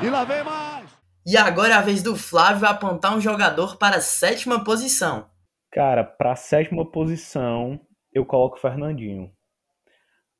E 0.00 0.08
lá 0.08 0.24
vem 0.24 0.44
mais. 0.44 0.88
E 1.26 1.36
agora 1.36 1.74
é 1.74 1.76
a 1.76 1.80
vez 1.80 2.04
do 2.04 2.14
Flávio 2.14 2.68
apontar 2.68 3.16
um 3.16 3.20
jogador 3.20 3.76
para 3.76 3.96
a 3.96 4.00
sétima 4.00 4.62
posição. 4.62 5.28
Cara, 5.72 6.04
para 6.04 6.32
a 6.32 6.36
sétima 6.36 6.88
posição, 6.88 7.80
eu 8.12 8.24
coloco 8.24 8.56
o 8.56 8.60
Fernandinho. 8.60 9.32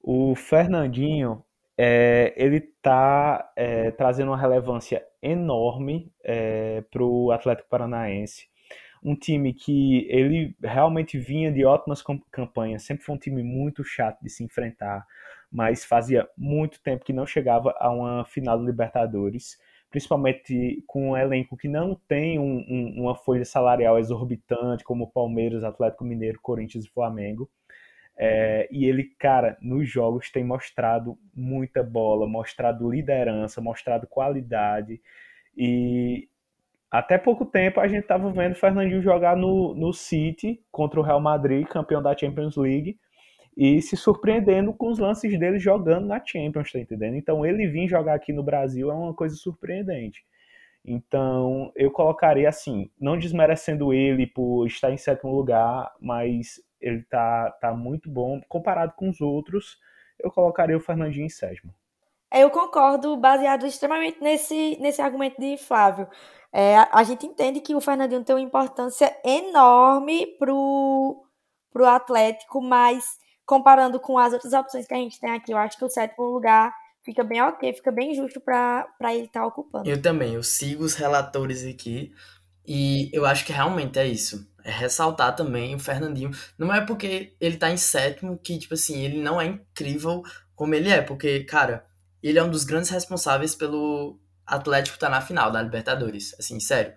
O 0.01 0.37
Fernandinho, 0.37 1.45
é, 1.77 2.33
ele 2.37 2.59
está 2.59 3.51
é, 3.57 3.91
trazendo 3.91 4.29
uma 4.29 4.39
relevância 4.39 5.05
enorme 5.21 6.13
é, 6.25 6.83
para 6.83 7.03
o 7.03 7.33
Atlético 7.33 7.69
Paranaense. 7.69 8.49
Um 9.03 9.17
time 9.17 9.53
que 9.53 10.07
ele 10.09 10.57
realmente 10.63 11.19
vinha 11.19 11.51
de 11.51 11.65
ótimas 11.65 12.01
campanhas, 12.31 12.85
sempre 12.85 13.05
foi 13.05 13.17
um 13.17 13.19
time 13.19 13.43
muito 13.43 13.83
chato 13.83 14.21
de 14.23 14.31
se 14.31 14.45
enfrentar, 14.45 15.05
mas 15.51 15.85
fazia 15.85 16.29
muito 16.37 16.81
tempo 16.83 17.05
que 17.05 17.13
não 17.13 17.27
chegava 17.27 17.75
a 17.79 17.91
uma 17.91 18.25
final 18.25 18.59
do 18.59 18.65
Libertadores 18.65 19.59
principalmente 19.91 20.83
com 20.87 21.11
um 21.11 21.17
elenco 21.17 21.57
que 21.57 21.69
não 21.69 21.97
tem 22.09 22.39
um, 22.39 22.65
um, 22.69 23.03
uma 23.03 23.15
folha 23.15 23.45
salarial 23.45 23.99
exorbitante, 23.99 24.85
como 24.85 25.11
Palmeiras, 25.11 25.65
Atlético 25.65 26.05
Mineiro, 26.05 26.39
Corinthians 26.41 26.85
e 26.85 26.91
Flamengo. 26.91 27.51
É, 28.17 28.69
e 28.71 28.85
ele, 28.85 29.05
cara, 29.19 29.59
nos 29.61 29.89
jogos 29.89 30.31
tem 30.31 30.45
mostrado 30.45 31.19
muita 31.35 31.83
bola, 31.83 32.29
mostrado 32.29 32.89
liderança, 32.89 33.61
mostrado 33.61 34.07
qualidade. 34.07 35.01
E 35.57 36.29
até 36.91 37.19
pouco 37.19 37.45
tempo 37.45 37.81
a 37.81 37.89
gente 37.89 38.03
estava 38.03 38.31
vendo 38.31 38.53
o 38.53 38.59
Fernandinho 38.59 39.03
jogar 39.03 39.37
no, 39.37 39.75
no 39.75 39.93
City 39.93 40.63
contra 40.71 41.01
o 41.01 41.03
Real 41.03 41.21
Madrid, 41.21 41.67
campeão 41.67 42.01
da 42.03 42.17
Champions 42.17 42.57
League 42.57 42.97
e 43.57 43.83
se 43.83 43.97
surpreendendo 43.97 44.73
com 44.73 44.91
os 44.91 44.99
lances 44.99 45.39
dele 45.39 45.59
jogando 45.59 46.07
na 46.07 46.25
Champions, 46.25 46.73
tá 46.73 46.79
entendendo? 46.79 47.17
Então 47.17 47.45
ele 47.45 47.67
vir 47.67 47.89
jogar 47.89 48.15
aqui 48.15 48.33
no 48.33 48.43
Brasil 48.43 48.91
é 48.91 48.95
uma 48.95 49.15
coisa 49.15 49.35
surpreendente. 49.37 50.25
Então 50.85 51.71
eu 51.77 51.91
colocaria 51.91 52.49
assim, 52.49 52.91
não 52.99 53.19
desmerecendo 53.19 53.93
ele 53.93 54.27
por 54.27 54.67
estar 54.67 54.91
em 54.91 54.97
sétimo 54.97 55.33
lugar, 55.33 55.93
mas 56.01 56.61
ele 56.81 57.03
tá, 57.03 57.51
tá 57.61 57.75
muito 57.75 58.11
bom 58.11 58.41
comparado 58.49 58.95
com 58.97 59.09
os 59.09 59.21
outros. 59.21 59.79
Eu 60.19 60.31
colocaria 60.31 60.77
o 60.77 60.81
Fernandinho 60.81 61.27
em 61.27 61.31
sétimo. 61.31 61.75
Eu 62.33 62.49
concordo, 62.49 63.17
baseado 63.17 63.67
extremamente 63.67 64.23
nesse, 64.23 64.79
nesse 64.81 65.03
argumento 65.03 65.41
de 65.41 65.57
Flávio. 65.57 66.09
É, 66.53 66.77
a, 66.79 66.89
a 66.93 67.03
gente 67.03 67.27
entende 67.27 67.61
que 67.61 67.75
o 67.75 67.81
Fernandinho 67.81 68.25
tem 68.25 68.37
uma 68.37 68.41
importância 68.41 69.15
enorme 69.25 70.27
pro, 70.39 71.25
pro 71.73 71.87
Atlético, 71.87 72.61
mas 72.63 73.19
comparando 73.51 73.99
com 73.99 74.17
as 74.17 74.33
outras 74.33 74.53
opções 74.53 74.87
que 74.87 74.95
a 74.95 74.97
gente 74.97 75.19
tem 75.19 75.33
aqui, 75.33 75.51
eu 75.51 75.59
acho 75.59 75.77
que 75.77 75.85
o 75.85 75.91
sétimo 75.91 76.25
lugar 76.25 76.73
fica 77.03 77.25
bem 77.25 77.43
ok, 77.43 77.73
fica 77.73 77.91
bem 77.91 78.15
justo 78.15 78.41
para 78.41 78.87
ele 79.09 79.25
estar 79.25 79.41
tá 79.41 79.47
ocupando. 79.47 79.91
Eu 79.91 80.01
também, 80.01 80.35
eu 80.35 80.43
sigo 80.45 80.85
os 80.85 80.95
relatores 80.95 81.67
aqui 81.67 82.15
e 82.65 83.11
eu 83.13 83.27
acho 83.27 83.45
que 83.45 83.53
realmente 83.53 83.99
é 83.99 84.07
isso. 84.07 84.49
É 84.63 84.71
ressaltar 84.71 85.35
também 85.35 85.75
o 85.75 85.81
Fernandinho. 85.81 86.31
Não 86.57 86.73
é 86.73 86.81
porque 86.81 87.35
ele 87.41 87.57
tá 87.57 87.69
em 87.71 87.77
sétimo 87.77 88.39
que, 88.39 88.57
tipo 88.57 88.75
assim, 88.75 89.03
ele 89.03 89.21
não 89.21 89.41
é 89.41 89.47
incrível 89.47 90.23
como 90.55 90.77
ele 90.77 90.89
é, 90.89 91.03
porque, 91.03 91.43
cara, 91.43 91.85
ele 92.23 92.39
é 92.39 92.45
um 92.45 92.51
dos 92.51 92.63
grandes 92.63 92.91
responsáveis 92.91 93.57
pelo 93.57 94.17
Atlético 94.47 94.95
estar 94.95 95.09
tá 95.09 95.17
na 95.17 95.21
final 95.21 95.51
da 95.51 95.61
Libertadores. 95.61 96.37
Assim, 96.39 96.61
sério. 96.61 96.95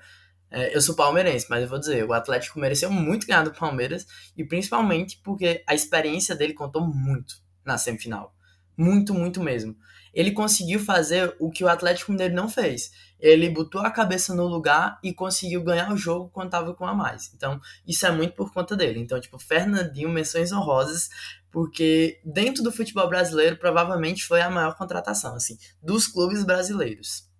É, 0.55 0.75
eu 0.75 0.79
sou 0.81 0.95
palmeirense, 0.95 1.47
mas 1.49 1.63
eu 1.63 1.67
vou 1.67 1.79
dizer, 1.79 2.05
o 2.05 2.13
Atlético 2.13 2.59
mereceu 2.59 2.91
muito 2.91 3.25
ganhar 3.25 3.43
do 3.43 3.51
Palmeiras, 3.51 4.05
e 4.37 4.43
principalmente 4.43 5.19
porque 5.23 5.63
a 5.65 5.73
experiência 5.73 6.35
dele 6.35 6.53
contou 6.53 6.85
muito 6.85 7.41
na 7.65 7.75
semifinal. 7.75 8.35
Muito, 8.77 9.15
muito 9.15 9.41
mesmo. 9.41 9.75
Ele 10.13 10.31
conseguiu 10.31 10.79
fazer 10.79 11.35
o 11.39 11.49
que 11.49 11.63
o 11.63 11.67
Atlético 11.67 12.11
Mineiro 12.11 12.35
não 12.35 12.47
fez. 12.47 12.91
Ele 13.19 13.49
botou 13.49 13.81
a 13.81 13.89
cabeça 13.89 14.35
no 14.35 14.45
lugar 14.45 14.99
e 15.03 15.11
conseguiu 15.11 15.63
ganhar 15.63 15.91
o 15.91 15.97
jogo 15.97 16.29
quando 16.31 16.51
tava 16.51 16.75
com 16.75 16.85
a 16.85 16.93
mais. 16.93 17.33
Então, 17.33 17.59
isso 17.87 18.05
é 18.05 18.11
muito 18.11 18.35
por 18.35 18.53
conta 18.53 18.75
dele. 18.75 18.99
Então, 18.99 19.19
tipo, 19.19 19.39
Fernandinho, 19.39 20.09
menções 20.09 20.51
honrosas, 20.51 21.09
porque 21.51 22.21
dentro 22.23 22.61
do 22.61 22.71
futebol 22.71 23.09
brasileiro, 23.09 23.57
provavelmente 23.57 24.23
foi 24.23 24.41
a 24.41 24.51
maior 24.51 24.75
contratação, 24.75 25.33
assim, 25.33 25.57
dos 25.81 26.05
clubes 26.05 26.43
brasileiros. 26.43 27.32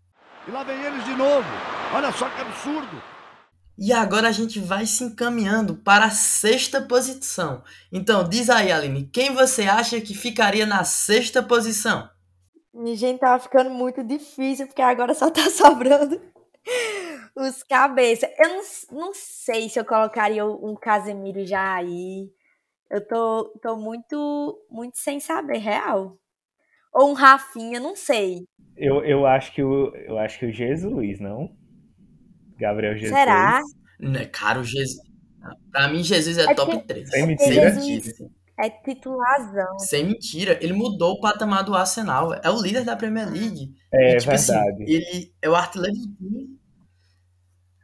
E 0.48 0.52
lá 0.52 0.64
vem 0.64 0.82
eles 0.82 1.06
de 1.06 1.16
novo. 1.16 1.48
Olha 1.94 2.12
só 2.12 2.30
que 2.30 2.42
absurdo. 2.42 3.02
E 3.78 3.92
agora 3.92 4.28
a 4.28 4.32
gente 4.32 4.60
vai 4.60 4.86
se 4.86 5.04
encaminhando 5.04 5.76
para 5.76 6.06
a 6.06 6.12
sexta 6.12 6.82
posição. 6.82 7.64
Então, 7.92 8.28
diz 8.28 8.50
aí, 8.50 8.72
Aline, 8.72 9.10
quem 9.12 9.34
você 9.34 9.64
acha 9.64 10.00
que 10.00 10.14
ficaria 10.14 10.66
na 10.66 10.84
sexta 10.84 11.42
posição? 11.42 12.10
Gente, 12.94 13.20
tava 13.20 13.42
ficando 13.42 13.70
muito 13.70 14.04
difícil, 14.04 14.68
porque 14.68 14.82
agora 14.82 15.14
só 15.14 15.30
tá 15.30 15.50
sobrando 15.50 16.22
os 17.36 17.64
cabeças. 17.64 18.30
Eu 18.38 18.50
não, 18.50 19.06
não 19.06 19.14
sei 19.14 19.70
se 19.70 19.80
eu 19.80 19.86
colocaria 19.86 20.46
um 20.46 20.76
Casemiro 20.76 21.46
já 21.46 21.76
aí. 21.76 22.32
Eu 22.92 23.08
tô, 23.08 23.58
tô 23.62 23.76
muito, 23.76 24.60
muito 24.70 24.98
sem 24.98 25.20
saber, 25.20 25.58
real. 25.58 26.18
Ou 26.94 27.10
um 27.10 27.14
Rafinha, 27.14 27.80
não 27.80 27.96
sei. 27.96 28.46
Eu, 28.76 29.04
eu, 29.04 29.26
acho 29.26 29.54
que 29.54 29.64
o, 29.64 29.94
eu 29.96 30.18
acho 30.18 30.40
que 30.40 30.46
o 30.46 30.52
Jesus, 30.52 31.20
não? 31.20 31.50
Gabriel 32.58 32.96
Jesus. 32.96 33.18
Será? 33.18 33.62
Né, 34.00 34.26
cara, 34.26 34.60
o 34.60 34.64
Jesus. 34.64 35.02
Pra 35.72 35.88
mim, 35.88 36.04
Jesus 36.04 36.38
é, 36.38 36.44
é 36.44 36.56
top 36.56 36.86
3. 36.86 37.10
Sem 37.10 37.28
mentira. 37.28 37.72
Jesus 37.74 38.14
é 38.58 38.70
titularzão. 38.70 39.80
Sem 39.80 40.06
mentira. 40.06 40.58
Ele 40.62 40.74
mudou 40.74 41.14
o 41.14 41.20
patamar 41.20 41.64
do 41.64 41.76
Arsenal. 41.76 42.34
É 42.36 42.50
o 42.50 42.62
líder 42.62 42.86
da 42.86 42.96
Premier 42.96 43.30
League. 43.30 43.74
É 43.92 44.16
e, 44.16 44.18
tipo, 44.18 44.32
assim, 44.32 44.54
verdade. 44.54 44.84
Assim, 44.84 44.94
ele 44.94 45.34
é 45.42 45.50
o 45.50 45.56
artilheiro 45.56 45.96
do 45.96 46.16
time. 46.16 46.60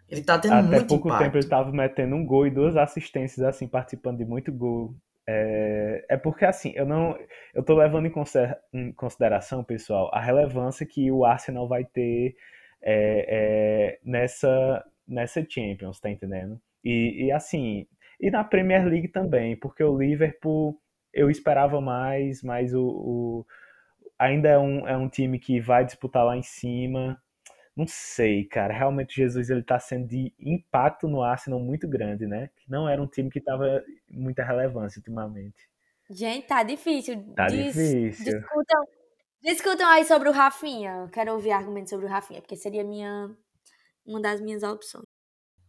Ele 0.07 0.23
tá 0.23 0.39
tendo 0.39 0.53
Até 0.53 0.67
muito 0.67 0.87
pouco 0.87 1.07
impacto. 1.07 1.23
tempo 1.23 1.37
ele 1.37 1.47
tava 1.47 1.71
metendo 1.71 2.15
um 2.15 2.25
gol 2.25 2.47
e 2.47 2.51
duas 2.51 2.75
assistências, 2.75 3.45
assim, 3.45 3.67
participando 3.67 4.17
de 4.17 4.25
muito 4.25 4.51
gol. 4.51 4.95
É, 5.31 6.05
é 6.09 6.17
porque, 6.17 6.43
assim, 6.43 6.73
eu 6.75 6.85
não. 6.87 7.15
Eu 7.53 7.63
tô 7.63 7.75
levando 7.75 8.07
em 8.07 8.91
consideração, 8.93 9.63
pessoal, 9.63 10.09
a 10.11 10.19
relevância 10.19 10.85
que 10.87 11.11
o 11.11 11.23
Arsenal 11.23 11.67
vai 11.67 11.85
ter 11.85 12.35
é, 12.81 13.93
é, 13.93 13.99
nessa, 14.03 14.83
nessa 15.07 15.45
Champions, 15.47 15.99
tá 15.99 16.09
entendendo? 16.09 16.59
E, 16.83 17.25
e, 17.25 17.31
assim, 17.31 17.85
e 18.19 18.31
na 18.31 18.43
Premier 18.43 18.85
League 18.87 19.09
também, 19.09 19.55
porque 19.55 19.83
o 19.83 19.97
Liverpool 19.99 20.79
eu 21.13 21.29
esperava 21.29 21.79
mais, 21.79 22.41
mas 22.41 22.73
o, 22.73 22.83
o 22.83 23.45
ainda 24.17 24.49
é 24.49 24.57
um, 24.57 24.87
é 24.87 24.97
um 24.97 25.09
time 25.09 25.37
que 25.37 25.59
vai 25.59 25.85
disputar 25.85 26.25
lá 26.25 26.35
em 26.35 26.43
cima. 26.43 27.21
Não 27.79 27.87
sei, 27.87 28.43
cara. 28.43 28.73
Realmente 28.73 29.15
Jesus 29.15 29.49
ele 29.49 29.63
tá 29.63 29.79
sendo 29.79 30.05
de 30.05 30.33
impacto 30.37 31.07
no 31.07 31.23
Arsenal 31.23 31.61
muito 31.61 31.87
grande, 31.87 32.27
né? 32.27 32.49
Não 32.67 32.89
era 32.89 33.01
um 33.01 33.07
time 33.07 33.29
que 33.29 33.39
tava 33.39 33.81
muita 34.11 34.43
relevância 34.43 34.99
ultimamente. 34.99 35.55
Gente, 36.09 36.45
tá 36.45 36.61
difícil. 36.61 37.23
Tá 37.33 37.47
Dis 37.47 37.73
difícil. 37.73 38.25
Discutam, 38.25 38.85
Discutam 39.41 39.87
aí 39.87 40.03
sobre 40.03 40.27
o 40.27 40.33
Rafinha. 40.33 40.91
Eu 41.03 41.07
quero 41.07 41.31
ouvir 41.31 41.51
argumentos 41.51 41.89
sobre 41.89 42.05
o 42.05 42.09
Rafinha, 42.09 42.41
porque 42.41 42.57
seria 42.57 42.83
minha, 42.83 43.33
uma 44.05 44.21
das 44.21 44.41
minhas 44.41 44.61
opções. 44.61 45.05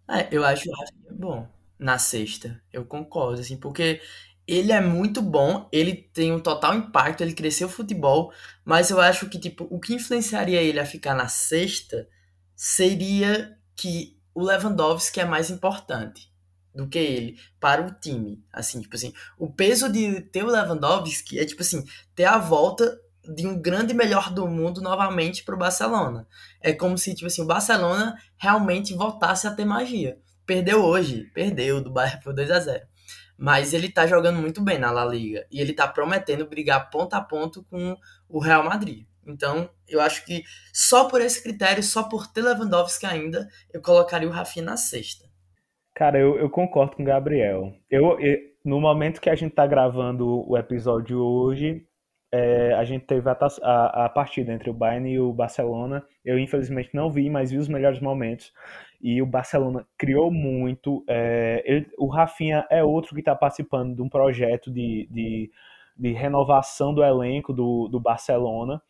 É, 0.09 0.29
eu 0.33 0.45
acho 0.45 0.69
o 0.69 0.73
Rafinha 0.73 1.13
bom 1.13 1.49
na 1.79 1.97
sexta. 1.97 2.61
Eu 2.73 2.85
concordo, 2.85 3.41
assim, 3.41 3.57
porque 3.57 4.01
ele 4.51 4.73
é 4.73 4.81
muito 4.81 5.23
bom, 5.23 5.69
ele 5.73 5.95
tem 5.95 6.33
um 6.33 6.41
total 6.41 6.75
impacto, 6.75 7.21
ele 7.21 7.35
cresceu 7.35 7.69
o 7.69 7.71
futebol, 7.71 8.33
mas 8.65 8.91
eu 8.91 9.01
acho 9.01 9.29
que, 9.29 9.39
tipo, 9.39 9.69
o 9.71 9.79
que 9.79 9.95
influenciaria 9.95 10.61
ele 10.61 10.81
a 10.81 10.85
ficar 10.85 11.15
na 11.15 11.29
sexta 11.29 12.09
seria 12.57 13.57
que 13.77 14.19
o 14.35 14.43
Lewandowski 14.43 15.21
é 15.21 15.25
mais 15.25 15.51
importante 15.51 16.33
do 16.75 16.89
que 16.89 16.99
ele 16.99 17.39
para 17.61 17.87
o 17.87 17.93
time. 17.93 18.45
Assim, 18.53 18.81
tipo 18.81 18.97
assim, 18.97 19.13
o 19.39 19.53
peso 19.53 19.91
de 19.91 20.21
ter 20.21 20.43
o 20.43 20.51
Lewandowski 20.51 21.39
é, 21.39 21.45
tipo 21.45 21.63
assim, 21.63 21.85
ter 22.17 22.25
a 22.25 22.37
volta 22.37 23.01
de 23.25 23.47
um 23.47 23.61
grande 23.61 23.95
melhor 23.95 24.33
do 24.33 24.49
mundo 24.49 24.81
novamente 24.81 25.45
para 25.45 25.55
o 25.55 25.59
Barcelona. 25.59 26.27
É 26.61 26.73
como 26.73 26.99
se 26.99 27.15
tipo 27.15 27.27
assim, 27.27 27.43
o 27.43 27.47
Barcelona 27.47 28.17
realmente 28.37 28.95
voltasse 28.95 29.47
a 29.47 29.55
ter 29.55 29.65
magia. 29.65 30.19
Perdeu 30.45 30.83
hoje, 30.85 31.31
perdeu 31.33 31.81
do 31.81 31.93
Bayern 31.93 32.21
por 32.25 32.35
2 32.35 32.51
a 32.51 32.59
0. 32.59 32.90
Mas 33.43 33.73
ele 33.73 33.91
tá 33.91 34.07
jogando 34.07 34.39
muito 34.39 34.63
bem 34.63 34.79
na 34.79 34.91
La 34.91 35.03
Liga 35.03 35.47
e 35.51 35.63
ele 35.63 35.73
tá 35.73 35.89
prometendo 35.89 36.47
brigar 36.47 36.91
ponto 36.91 37.15
a 37.15 37.23
ponto 37.23 37.65
com 37.71 37.97
o 38.29 38.39
Real 38.39 38.63
Madrid. 38.63 39.07
Então, 39.27 39.71
eu 39.89 39.99
acho 39.99 40.27
que 40.27 40.43
só 40.75 41.09
por 41.09 41.23
esse 41.23 41.43
critério, 41.43 41.83
só 41.83 42.03
por 42.03 42.27
ter 42.27 42.43
Lewandowski 42.43 43.07
ainda, 43.07 43.49
eu 43.73 43.81
colocaria 43.81 44.29
o 44.29 44.31
Rafinha 44.31 44.67
na 44.67 44.77
sexta. 44.77 45.27
Cara, 45.95 46.19
eu, 46.19 46.37
eu 46.37 46.51
concordo 46.51 46.97
com 46.97 47.03
o 47.03 47.07
Gabriel. 47.07 47.73
Eu, 47.91 48.21
eu, 48.21 48.39
no 48.63 48.79
momento 48.79 49.23
que 49.23 49.31
a 49.31 49.35
gente 49.35 49.55
tá 49.55 49.67
gravando 49.67 50.47
o 50.47 50.55
episódio 50.59 51.19
hoje, 51.19 51.87
é, 52.33 52.73
a 52.75 52.85
gente 52.85 53.07
teve 53.07 53.29
a, 53.29 53.37
a, 53.63 54.05
a, 54.05 54.09
partida 54.09 54.53
entre 54.53 54.71
o 54.71 54.75
Bayern 54.75 55.11
e 55.11 55.19
o 55.19 55.33
Barcelona. 55.33 56.05
Eu, 56.25 56.39
infelizmente, 56.39 56.91
não 56.95 57.11
vi, 57.11 57.29
mas 57.29 57.51
vi 57.51 57.59
os 57.59 57.69
melhores 57.69 58.01
momentos. 58.01 58.53
E 59.01 59.21
o 59.21 59.27
Barcelona 59.27 59.87
criou 59.99 60.31
muito. 60.31 61.05
É, 61.09 61.63
ele, 61.67 61.89
o 61.99 62.07
Rafinha 62.07 62.67
é 62.71 62.85
outro 62.85 63.15
que 63.15 63.21
está 63.21 63.35
participando 63.35 63.97
de 63.97 64.03
um 64.03 64.09
projeto 64.09 64.71
de, 64.71 65.09
de, 65.11 65.51
de, 65.97 66.13
renovação 66.13 66.95
do 66.95 67.03
elenco 67.03 67.53
do, 67.53 67.89
do 67.89 67.99
Barcelona. 67.99 68.81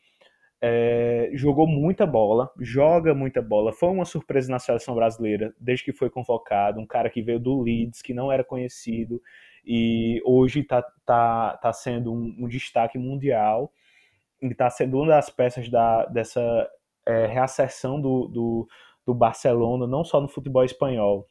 é, 0.63 1.31
jogou 1.35 1.67
muita 1.67 2.07
bola, 2.07 2.51
joga 2.61 3.15
muita 3.15 3.41
bola, 3.41 3.73
foi 3.73 3.89
uma 3.89 4.05
surpresa 4.05 4.51
na 4.51 4.59
seleção 4.59 4.95
brasileira 4.95 5.55
desde 5.59 5.87
que 5.87 5.93
foi 5.93 6.11
convocado, 6.11 6.81
um 6.81 6.87
cara 6.87 7.09
que 7.09 7.23
veio 7.23 7.41
do 7.41 7.63
Leeds, 7.63 8.03
que 8.03 8.13
não 8.13 8.31
era 8.31 8.45
conhecido 8.45 9.23
e 9.65 10.21
hoje 10.25 10.61
está 10.61 10.83
tá, 11.05 11.57
tá 11.57 11.73
sendo 11.73 12.13
um, 12.13 12.37
um 12.39 12.49
destaque 12.49 12.99
mundial 12.99 13.73
e 14.41 14.47
está 14.47 14.71
sendo 14.71 14.99
uma 14.99 15.09
das 15.09 15.31
peças 15.31 15.69
da, 15.69 16.07
dessa 16.07 16.41
é, 17.07 17.27
reacessão 17.27 18.01
do, 18.01 18.27
do, 18.29 18.69
do 19.07 19.15
Barcelona, 19.15 19.87
não 19.87 20.05
só 20.05 20.21
no 20.21 20.29
futebol 20.29 20.65
espanhol, 20.65 21.27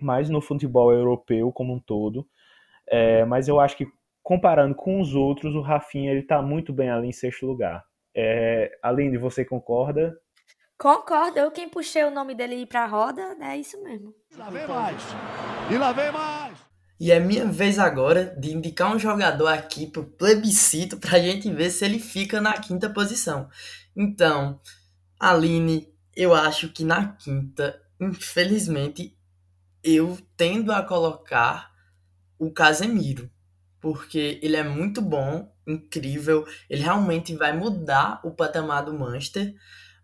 mas 0.00 0.28
no 0.30 0.40
futebol 0.40 0.92
europeu 0.92 1.52
como 1.52 1.74
um 1.74 1.80
todo. 1.80 2.26
É, 2.86 3.24
mas 3.24 3.48
eu 3.48 3.60
acho 3.60 3.76
que 3.76 3.86
comparando 4.22 4.74
com 4.74 5.00
os 5.00 5.14
outros, 5.14 5.54
o 5.54 5.60
Rafinha 5.60 6.10
ele 6.10 6.20
está 6.20 6.40
muito 6.42 6.72
bem 6.72 6.90
ali 6.90 7.08
em 7.08 7.12
sexto 7.12 7.46
lugar. 7.46 7.84
É, 8.14 8.78
Aline, 8.82 9.16
você 9.16 9.44
concorda? 9.44 10.16
Concordo, 10.78 11.38
eu 11.38 11.50
quem 11.50 11.68
puxei 11.68 12.04
o 12.04 12.10
nome 12.10 12.34
dele 12.34 12.64
para 12.64 12.84
a 12.84 12.86
roda, 12.86 13.36
é 13.40 13.56
isso 13.56 13.82
mesmo. 13.82 14.14
E 14.32 14.36
lá 14.36 14.48
vem 14.48 14.66
mais. 14.66 15.02
E 15.70 15.76
lá 15.76 15.92
vem 15.92 16.12
mais. 16.12 16.47
E 17.00 17.12
é 17.12 17.20
minha 17.20 17.46
vez 17.46 17.78
agora 17.78 18.34
de 18.38 18.52
indicar 18.52 18.94
um 18.94 18.98
jogador 18.98 19.48
aqui 19.48 19.86
pro 19.86 20.04
plebiscito 20.04 20.96
pra 20.96 21.18
gente 21.20 21.50
ver 21.52 21.70
se 21.70 21.84
ele 21.84 22.00
fica 22.00 22.40
na 22.40 22.54
quinta 22.54 22.90
posição. 22.90 23.48
Então, 23.94 24.60
Aline, 25.18 25.88
eu 26.16 26.34
acho 26.34 26.70
que 26.70 26.82
na 26.82 27.12
quinta, 27.12 27.80
infelizmente, 28.00 29.16
eu 29.82 30.18
tendo 30.36 30.72
a 30.72 30.82
colocar 30.82 31.70
o 32.38 32.50
Casemiro, 32.50 33.30
porque 33.80 34.40
ele 34.42 34.56
é 34.56 34.64
muito 34.64 35.00
bom, 35.00 35.52
incrível, 35.66 36.44
ele 36.68 36.82
realmente 36.82 37.34
vai 37.34 37.56
mudar 37.56 38.20
o 38.24 38.32
patamar 38.32 38.84
do 38.84 38.92
Manchester, 38.92 39.54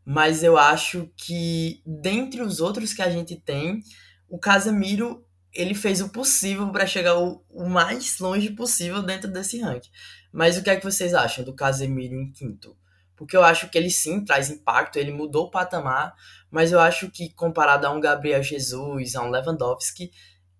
mas 0.04 0.44
eu 0.44 0.56
acho 0.56 1.10
que 1.16 1.82
dentre 1.84 2.42
os 2.42 2.60
outros 2.60 2.92
que 2.92 3.02
a 3.02 3.10
gente 3.10 3.34
tem, 3.36 3.82
o 4.28 4.38
Casemiro 4.38 5.24
ele 5.54 5.74
fez 5.74 6.00
o 6.00 6.08
possível 6.08 6.70
para 6.70 6.86
chegar 6.86 7.18
o, 7.18 7.44
o, 7.48 7.68
mais 7.68 8.18
longe 8.18 8.50
possível 8.50 9.02
dentro 9.02 9.30
desse 9.30 9.60
ranking. 9.60 9.90
Mas 10.32 10.58
o 10.58 10.62
que 10.62 10.70
é 10.70 10.76
que 10.76 10.84
vocês 10.84 11.14
acham 11.14 11.44
do 11.44 11.54
Casemiro 11.54 12.14
em 12.14 12.30
quinto? 12.32 12.76
Porque 13.16 13.36
eu 13.36 13.44
acho 13.44 13.70
que 13.70 13.78
ele 13.78 13.90
sim 13.90 14.24
traz 14.24 14.50
impacto, 14.50 14.98
ele 14.98 15.12
mudou 15.12 15.46
o 15.46 15.50
patamar, 15.50 16.14
mas 16.50 16.72
eu 16.72 16.80
acho 16.80 17.08
que 17.10 17.32
comparado 17.32 17.86
a 17.86 17.90
um 17.90 18.00
Gabriel 18.00 18.42
Jesus, 18.42 19.14
a 19.14 19.22
um 19.22 19.30
Lewandowski, 19.30 20.10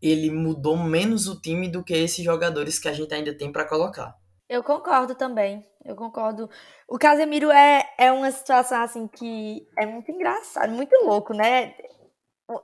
ele 0.01 0.31
mudou 0.31 0.77
menos 0.77 1.27
o 1.27 1.41
time 1.41 1.69
do 1.69 1.83
que 1.83 1.95
esses 1.95 2.25
jogadores 2.25 2.79
que 2.79 2.89
a 2.89 2.93
gente 2.93 3.13
ainda 3.13 3.37
tem 3.37 3.51
para 3.51 3.67
colocar. 3.67 4.17
Eu 4.49 4.63
concordo 4.63 5.15
também. 5.15 5.67
Eu 5.85 5.97
concordo. 5.97 6.49
O 6.89 6.99
Casemiro 6.99 7.51
é, 7.51 7.83
é 7.99 8.13
uma 8.13 8.31
situação 8.31 8.83
assim 8.83 9.09
que 9.09 9.67
é 9.77 9.87
muito 9.87 10.11
engraçado, 10.11 10.71
muito 10.71 10.95
louco, 11.05 11.35
né? 11.35 11.75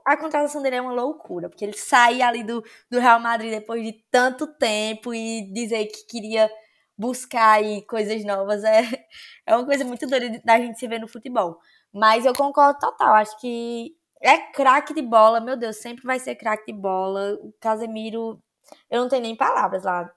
A 0.05 0.15
contratação 0.15 0.61
dele 0.61 0.75
é 0.75 0.81
uma 0.81 0.93
loucura, 0.93 1.49
porque 1.49 1.65
ele 1.65 1.73
sair 1.73 2.21
ali 2.21 2.43
do, 2.43 2.63
do 2.89 2.99
Real 2.99 3.19
Madrid 3.19 3.51
depois 3.51 3.83
de 3.83 3.93
tanto 4.11 4.45
tempo 4.45 5.13
e 5.13 5.51
dizer 5.51 5.85
que 5.87 6.05
queria 6.07 6.49
buscar 6.97 7.53
aí 7.53 7.81
coisas 7.87 8.23
novas 8.23 8.63
é, 8.63 8.81
é 9.45 9.55
uma 9.55 9.65
coisa 9.65 9.83
muito 9.83 10.05
doida 10.07 10.39
da 10.45 10.57
gente 10.59 10.77
se 10.79 10.87
ver 10.87 10.99
no 10.99 11.07
futebol. 11.07 11.57
Mas 11.91 12.25
eu 12.25 12.35
concordo 12.35 12.79
total. 12.79 13.15
Acho 13.15 13.39
que 13.39 13.95
é 14.21 14.37
craque 14.37 14.93
de 14.93 15.01
bola, 15.01 15.41
meu 15.41 15.57
Deus, 15.57 15.77
sempre 15.77 16.03
vai 16.05 16.19
ser 16.19 16.35
craque 16.35 16.71
de 16.71 16.79
bola. 16.79 17.33
O 17.41 17.53
Casemiro, 17.59 18.41
eu 18.89 19.01
não 19.01 19.09
tenho 19.09 19.23
nem 19.23 19.35
palavras 19.35 19.83
lá 19.83 20.11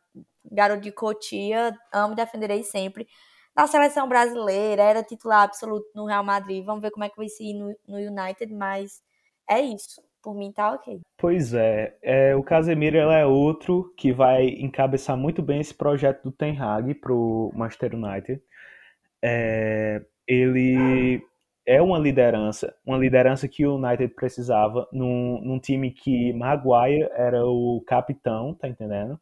garoto 0.53 0.83
de 0.83 0.93
Cotia, 0.93 1.77
amo 1.93 2.13
e 2.13 2.17
defenderei 2.17 2.63
sempre. 2.63 3.09
Na 3.57 3.67
seleção 3.67 4.09
brasileira, 4.09 4.83
era 4.83 5.03
titular 5.03 5.43
absoluto 5.43 5.87
no 5.95 6.07
Real 6.07 6.25
Madrid. 6.25 6.65
Vamos 6.65 6.83
ver 6.83 6.91
como 6.91 7.05
é 7.05 7.09
que 7.09 7.17
vai 7.17 7.29
ser 7.29 7.55
no, 7.55 7.75
no 7.89 7.97
United, 7.97 8.53
mas 8.53 9.03
é 9.49 9.61
isso. 9.61 10.03
Por 10.23 10.35
mim 10.35 10.53
tá 10.53 10.73
ok. 10.73 11.01
Pois 11.19 11.53
é, 11.53 11.97
é 12.03 12.35
o 12.35 12.43
Casemiro 12.43 12.97
é 12.97 13.27
outro 13.27 13.93
que 13.97 14.11
vai 14.11 14.47
encabeçar 14.49 15.17
muito 15.17 15.43
bem 15.43 15.61
esse 15.61 15.75
projeto 15.75 16.23
do 16.23 16.33
Ten 16.33 16.59
Hag 16.59 16.95
pro 16.95 17.53
Manchester 17.55 17.95
United. 17.95 18.41
É, 19.23 20.03
ele 20.27 21.23
é 21.67 21.83
uma 21.83 21.99
liderança, 21.99 22.75
uma 22.87 22.97
liderança 22.97 23.47
que 23.47 23.67
o 23.67 23.77
United 23.77 24.15
precisava 24.15 24.89
num, 24.91 25.41
num 25.43 25.59
time 25.59 25.91
que 25.91 26.33
Maguire 26.33 27.09
era 27.13 27.45
o 27.45 27.83
capitão, 27.87 28.55
tá 28.55 28.67
entendendo? 28.67 29.21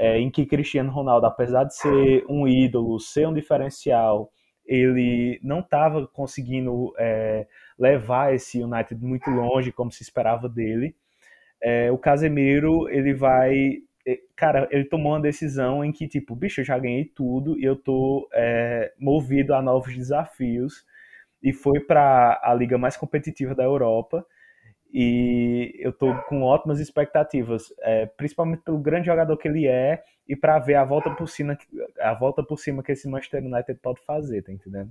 é, 0.00 0.18
em 0.18 0.30
que 0.30 0.46
Cristiano 0.46 0.90
Ronaldo, 0.90 1.26
apesar 1.26 1.64
de 1.64 1.76
ser 1.76 2.24
um 2.26 2.48
ídolo, 2.48 2.98
ser 2.98 3.28
um 3.28 3.34
diferencial, 3.34 4.32
ele 4.64 5.38
não 5.42 5.60
estava 5.60 6.06
conseguindo 6.06 6.94
é, 6.98 7.46
levar 7.80 8.34
esse 8.34 8.62
United 8.62 9.02
muito 9.02 9.30
longe 9.30 9.72
como 9.72 9.90
se 9.90 10.02
esperava 10.02 10.48
dele. 10.48 10.94
É, 11.62 11.90
o 11.90 11.98
Casemiro, 11.98 12.88
ele 12.90 13.14
vai. 13.14 13.78
É, 14.06 14.18
cara, 14.36 14.68
ele 14.70 14.84
tomou 14.84 15.12
uma 15.12 15.20
decisão 15.20 15.84
em 15.84 15.90
que, 15.92 16.06
tipo, 16.06 16.36
bicho, 16.36 16.60
eu 16.60 16.64
já 16.64 16.78
ganhei 16.78 17.06
tudo 17.06 17.58
e 17.58 17.64
eu 17.64 17.76
tô 17.76 18.28
é, 18.34 18.92
movido 18.98 19.54
a 19.54 19.62
novos 19.62 19.94
desafios. 19.94 20.84
E 21.42 21.52
foi 21.52 21.80
para 21.80 22.38
a 22.42 22.54
liga 22.54 22.76
mais 22.76 22.96
competitiva 22.98 23.54
da 23.54 23.64
Europa 23.64 24.26
e 24.92 25.72
eu 25.78 25.90
estou 25.90 26.14
com 26.22 26.42
ótimas 26.42 26.80
expectativas, 26.80 27.72
é, 27.80 28.06
principalmente 28.06 28.62
pelo 28.62 28.78
grande 28.78 29.06
jogador 29.06 29.36
que 29.36 29.48
ele 29.48 29.66
é 29.66 30.02
e 30.28 30.36
para 30.36 30.58
ver 30.58 30.74
a 30.74 30.84
volta 30.84 31.10
por 31.10 31.28
cima, 31.28 31.56
a 32.00 32.14
volta 32.14 32.42
por 32.42 32.58
cima 32.58 32.82
que 32.82 32.92
esse 32.92 33.08
Manchester 33.08 33.42
United 33.42 33.78
pode 33.80 34.04
fazer, 34.04 34.42
tá 34.42 34.52
entendendo? 34.52 34.90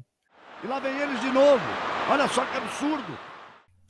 E 0.61 0.67
lá 0.67 0.79
vem 0.79 0.97
eles 0.99 1.21
de 1.21 1.31
novo. 1.31 1.63
Olha 2.09 2.27
só 2.27 2.45
que 2.45 2.57
absurdo. 2.57 3.17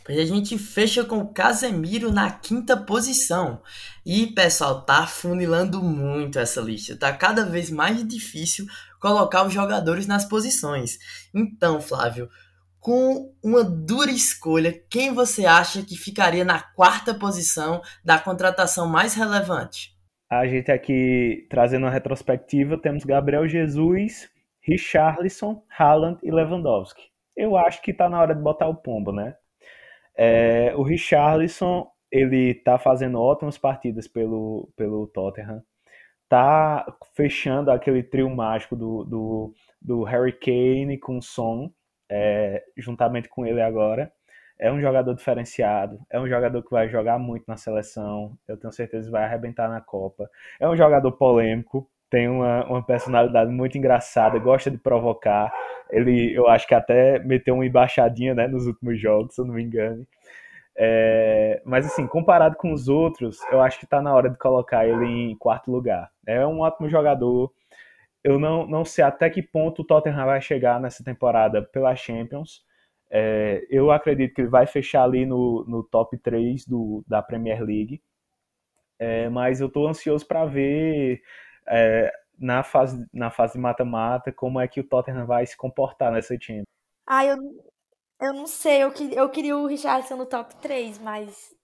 Pois 0.05 0.19
a 0.19 0.25
gente 0.25 0.57
fecha 0.57 1.03
com 1.03 1.17
o 1.17 1.33
Casemiro 1.33 2.11
na 2.11 2.29
quinta 2.31 2.77
posição. 2.77 3.61
E, 4.05 4.27
pessoal, 4.27 4.85
tá 4.85 5.07
funilando 5.07 5.81
muito 5.81 6.37
essa 6.37 6.61
lista. 6.61 6.95
Tá 6.95 7.11
cada 7.11 7.43
vez 7.43 7.71
mais 7.71 8.07
difícil 8.07 8.67
colocar 8.99 9.45
os 9.47 9.53
jogadores 9.53 10.05
nas 10.05 10.25
posições. 10.25 10.99
Então, 11.33 11.81
Flávio, 11.81 12.29
com 12.79 13.33
uma 13.43 13.63
dura 13.63 14.11
escolha, 14.11 14.71
quem 14.89 15.13
você 15.13 15.47
acha 15.47 15.81
que 15.81 15.97
ficaria 15.97 16.45
na 16.45 16.61
quarta 16.61 17.15
posição 17.15 17.81
da 18.05 18.19
contratação 18.19 18.87
mais 18.87 19.15
relevante? 19.15 19.97
A 20.29 20.45
gente 20.45 20.71
aqui 20.71 21.47
trazendo 21.49 21.85
uma 21.85 21.91
retrospectiva, 21.91 22.79
temos 22.79 23.03
Gabriel 23.03 23.47
Jesus, 23.47 24.29
Richarlison, 24.61 25.63
Haaland 25.77 26.19
e 26.23 26.31
Lewandowski. 26.31 27.09
Eu 27.35 27.57
acho 27.57 27.81
que 27.81 27.91
está 27.91 28.09
na 28.09 28.19
hora 28.19 28.35
de 28.35 28.41
botar 28.41 28.67
o 28.67 28.75
pombo, 28.75 29.11
né? 29.11 29.35
É, 30.15 30.73
o 30.75 30.83
Richarlison, 30.83 31.89
ele 32.11 32.53
tá 32.53 32.77
fazendo 32.77 33.21
ótimas 33.21 33.57
partidas 33.57 34.07
pelo, 34.07 34.69
pelo 34.75 35.07
Tottenham. 35.07 35.63
Tá 36.27 36.85
fechando 37.15 37.71
aquele 37.71 38.03
trio 38.03 38.29
mágico 38.29 38.75
do, 38.75 39.03
do, 39.03 39.53
do 39.81 40.03
Harry 40.03 40.33
Kane 40.33 40.97
com 40.97 41.21
Son 41.21 41.71
é, 42.09 42.63
juntamente 42.75 43.29
com 43.29 43.45
ele 43.45 43.61
agora. 43.61 44.11
É 44.57 44.69
um 44.71 44.81
jogador 44.81 45.13
diferenciado, 45.15 46.01
é 46.09 46.19
um 46.19 46.27
jogador 46.27 46.61
que 46.61 46.71
vai 46.71 46.89
jogar 46.89 47.17
muito 47.17 47.45
na 47.47 47.55
seleção, 47.55 48.37
eu 48.45 48.57
tenho 48.57 48.73
certeza 48.73 49.05
que 49.05 49.11
vai 49.11 49.23
arrebentar 49.23 49.69
na 49.69 49.79
Copa. 49.79 50.29
É 50.59 50.67
um 50.67 50.75
jogador 50.75 51.13
polêmico, 51.13 51.89
tem 52.09 52.27
uma, 52.27 52.65
uma 52.65 52.83
personalidade 52.83 53.51
muito 53.51 53.77
engraçada, 53.77 54.39
gosta 54.39 54.71
de 54.71 54.77
provocar. 54.77 55.51
Ele, 55.91 56.33
eu 56.33 56.47
acho 56.47 56.67
que 56.67 56.75
até 56.75 57.19
meteu 57.19 57.55
uma 57.55 57.65
embaixadinha 57.65 58.33
né, 58.33 58.47
nos 58.47 58.65
últimos 58.67 58.99
jogos, 58.99 59.35
se 59.35 59.41
eu 59.41 59.45
não 59.45 59.53
me 59.55 59.63
engano. 59.63 60.05
É, 60.77 61.61
mas 61.65 61.85
assim, 61.85 62.07
comparado 62.07 62.55
com 62.55 62.71
os 62.71 62.87
outros, 62.87 63.39
eu 63.51 63.61
acho 63.61 63.77
que 63.79 63.85
está 63.85 64.01
na 64.01 64.13
hora 64.13 64.29
de 64.29 64.37
colocar 64.37 64.87
ele 64.87 65.05
em 65.05 65.35
quarto 65.37 65.71
lugar. 65.71 66.09
É 66.25 66.45
um 66.47 66.61
ótimo 66.61 66.89
jogador, 66.89 67.51
eu 68.23 68.37
não, 68.39 68.67
não 68.67 68.83
sei 68.85 69.03
até 69.03 69.29
que 69.29 69.41
ponto 69.41 69.81
o 69.81 69.85
Tottenham 69.85 70.25
vai 70.25 70.41
chegar 70.41 70.79
nessa 70.79 71.03
temporada 71.03 71.61
pela 71.61 71.95
Champions. 71.95 72.63
É, 73.09 73.65
eu 73.69 73.91
acredito 73.91 74.33
que 74.35 74.41
ele 74.41 74.49
vai 74.49 74.67
fechar 74.67 75.03
ali 75.03 75.25
no, 75.25 75.65
no 75.67 75.83
top 75.83 76.17
3 76.17 76.65
do, 76.65 77.03
da 77.07 77.21
Premier 77.21 77.61
League. 77.63 78.01
É, 78.99 79.29
mas 79.29 79.61
eu 79.61 79.67
estou 79.67 79.87
ansioso 79.87 80.27
para 80.27 80.45
ver 80.45 81.21
é, 81.69 82.11
na 82.37 82.63
fase 82.63 83.05
na 83.13 83.29
fase 83.29 83.57
mata-mata 83.57 84.31
como 84.31 84.59
é 84.59 84.67
que 84.67 84.79
o 84.79 84.87
Tottenham 84.87 85.25
vai 85.25 85.45
se 85.45 85.55
comportar 85.55 86.11
nessa 86.11 86.35
Champions. 86.39 86.65
Ah, 87.05 87.25
eu, 87.25 87.37
eu 88.21 88.33
não 88.33 88.47
sei. 88.47 88.83
Eu, 88.83 88.93
eu 89.11 89.29
queria 89.29 89.57
o 89.57 89.65
Richardson 89.65 90.15
no 90.15 90.25
top 90.25 90.55
3, 90.57 90.99
mas. 90.99 91.55